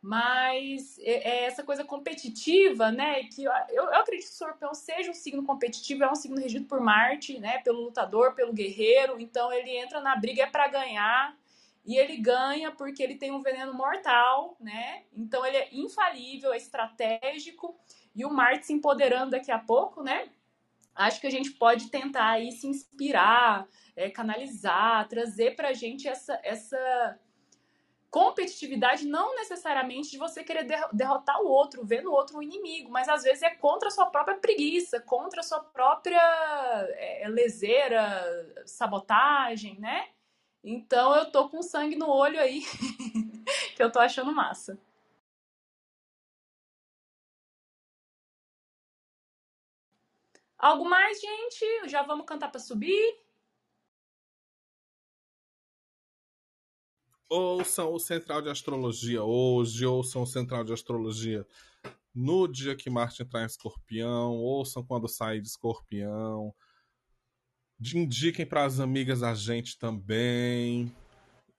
mas 0.00 1.00
é, 1.00 1.28
é 1.28 1.44
essa 1.46 1.64
coisa 1.64 1.82
competitiva, 1.84 2.92
né, 2.92 3.24
que 3.24 3.42
eu, 3.42 3.52
eu 3.70 3.92
acredito 3.96 4.28
que 4.28 4.34
o 4.34 4.36
Sorpão 4.36 4.72
seja 4.72 5.10
um 5.10 5.14
signo 5.14 5.44
competitivo, 5.44 6.04
é 6.04 6.12
um 6.12 6.14
signo 6.14 6.38
regido 6.38 6.66
por 6.66 6.80
Marte, 6.80 7.40
né, 7.40 7.58
pelo 7.58 7.80
lutador, 7.80 8.36
pelo 8.36 8.52
guerreiro, 8.52 9.18
então 9.18 9.52
ele 9.52 9.76
entra 9.76 10.00
na 10.00 10.14
briga 10.14 10.44
é 10.44 10.46
para 10.46 10.68
ganhar 10.68 11.36
e 11.84 11.96
ele 11.96 12.16
ganha 12.18 12.70
porque 12.70 13.02
ele 13.02 13.16
tem 13.16 13.30
um 13.30 13.42
veneno 13.42 13.72
mortal, 13.72 14.56
né? 14.60 15.04
Então 15.12 15.44
ele 15.44 15.56
é 15.56 15.68
infalível, 15.72 16.52
é 16.52 16.56
estratégico. 16.56 17.78
E 18.14 18.24
o 18.24 18.30
Marte 18.30 18.66
se 18.66 18.72
empoderando 18.72 19.30
daqui 19.30 19.50
a 19.50 19.58
pouco, 19.58 20.02
né? 20.02 20.28
Acho 20.94 21.20
que 21.20 21.26
a 21.26 21.30
gente 21.30 21.52
pode 21.52 21.90
tentar 21.90 22.30
aí 22.30 22.50
se 22.50 22.66
inspirar, 22.66 23.66
é, 23.94 24.10
canalizar, 24.10 25.06
trazer 25.08 25.54
pra 25.54 25.72
gente 25.72 26.08
essa, 26.08 26.38
essa 26.42 27.18
competitividade, 28.10 29.06
não 29.06 29.36
necessariamente 29.36 30.10
de 30.10 30.18
você 30.18 30.42
querer 30.42 30.66
derrotar 30.92 31.40
o 31.40 31.46
outro, 31.46 31.84
ver 31.84 32.02
no 32.02 32.10
outro 32.10 32.38
um 32.38 32.42
inimigo, 32.42 32.90
mas 32.90 33.08
às 33.08 33.22
vezes 33.22 33.42
é 33.42 33.50
contra 33.50 33.88
a 33.88 33.90
sua 33.90 34.06
própria 34.06 34.38
preguiça, 34.38 35.00
contra 35.00 35.40
a 35.40 35.44
sua 35.44 35.60
própria 35.60 36.20
é, 36.96 37.28
leseira, 37.28 38.52
sabotagem, 38.66 39.78
né? 39.78 40.08
Então 40.62 41.14
eu 41.16 41.30
tô 41.30 41.48
com 41.48 41.62
sangue 41.62 41.96
no 41.96 42.08
olho 42.08 42.38
aí, 42.38 42.62
que 43.76 43.82
eu 43.82 43.90
tô 43.90 43.98
achando 43.98 44.32
massa. 44.32 44.78
Algo 50.58 50.84
mais, 50.84 51.20
gente? 51.20 51.88
Já 51.88 52.02
vamos 52.02 52.26
cantar 52.26 52.50
para 52.50 52.60
subir? 52.60 53.20
Ouçam 57.30 57.92
o 57.92 57.98
Central 57.98 58.42
de 58.42 58.48
Astrologia 58.48 59.22
hoje, 59.22 59.86
ouçam 59.86 60.22
o 60.22 60.26
Central 60.26 60.64
de 60.64 60.72
Astrologia 60.72 61.46
no 62.14 62.48
dia 62.48 62.74
que 62.74 62.90
Marte 62.90 63.22
entrar 63.22 63.42
em 63.42 63.46
Escorpião, 63.46 64.36
ouçam 64.38 64.84
quando 64.84 65.06
sair 65.06 65.40
de 65.40 65.46
Escorpião 65.46 66.52
Indiquem 67.80 68.44
para 68.44 68.64
as 68.64 68.80
amigas 68.80 69.22
a 69.22 69.34
gente 69.34 69.78
também. 69.78 70.92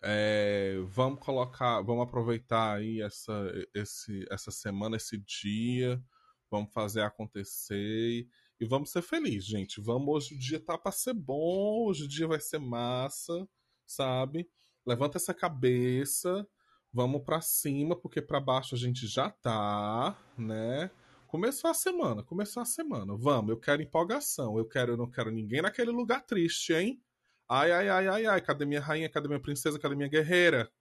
É, 0.01 0.75
vamos 0.87 1.19
colocar, 1.19 1.81
vamos 1.81 2.03
aproveitar 2.03 2.77
aí 2.77 3.01
essa, 3.01 3.51
esse, 3.73 4.25
essa 4.29 4.51
semana, 4.51 4.97
esse 4.97 5.17
dia, 5.17 6.01
vamos 6.49 6.73
fazer 6.73 7.01
acontecer 7.01 8.27
e 8.59 8.65
vamos 8.65 8.91
ser 8.91 9.01
felizes, 9.01 9.45
gente. 9.45 9.79
Vamos, 9.81 10.07
hoje 10.07 10.35
o 10.35 10.39
dia 10.39 10.59
tá 10.59 10.77
para 10.77 10.91
ser 10.91 11.13
bom, 11.13 11.85
hoje 11.87 12.03
o 12.03 12.07
dia 12.07 12.27
vai 12.27 12.39
ser 12.39 12.59
massa, 12.59 13.47
sabe? 13.85 14.49
Levanta 14.85 15.17
essa 15.17 15.33
cabeça, 15.33 16.45
vamos 16.91 17.21
para 17.23 17.39
cima, 17.41 17.95
porque 17.95 18.21
para 18.21 18.39
baixo 18.39 18.75
a 18.75 18.77
gente 18.77 19.07
já 19.07 19.29
tá, 19.29 20.17
né? 20.37 20.91
Começou 21.29 21.69
a 21.69 21.75
semana, 21.75 22.23
começou 22.23 22.59
a 22.59 22.65
semana. 22.65 23.15
Vamos, 23.15 23.51
eu 23.51 23.59
quero 23.59 23.83
empolgação, 23.83 24.57
eu 24.57 24.67
quero, 24.67 24.93
eu 24.93 24.97
não 24.97 25.07
quero 25.07 25.29
ninguém 25.29 25.61
naquele 25.61 25.91
lugar 25.91 26.25
triste, 26.25 26.73
hein? 26.73 26.99
Ai, 27.47 27.71
ai, 27.71 27.87
ai, 27.87 28.07
ai, 28.07 28.25
ai, 28.25 28.41
cadê 28.41 28.65
minha 28.65 28.81
rainha, 28.81 29.07
cadê 29.07 29.27
minha 29.27 29.39
princesa, 29.39 29.79
cadê 29.79 29.95
minha 29.95 30.09
guerreira? 30.09 30.71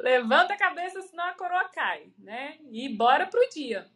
Levanta 0.00 0.54
a 0.54 0.58
cabeça, 0.58 1.00
senão 1.02 1.24
a 1.26 1.34
coroa 1.34 1.68
cai, 1.68 2.12
né? 2.18 2.58
E 2.72 2.88
bora 2.88 3.28
pro 3.28 3.48
dia. 3.50 3.86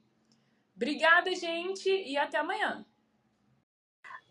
Obrigada, 0.76 1.34
gente, 1.34 1.88
e 1.88 2.16
até 2.16 2.38
amanhã. 2.38 2.86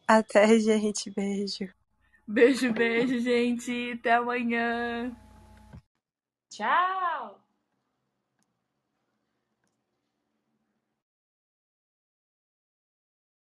Até, 0.08 0.58
gente. 0.58 1.12
Beijo. 1.12 1.68
Beijo, 2.26 2.72
beijo, 2.72 3.20
gente. 3.20 3.92
Até 3.92 4.14
amanhã. 4.14 5.14
Tchau! 6.50 7.17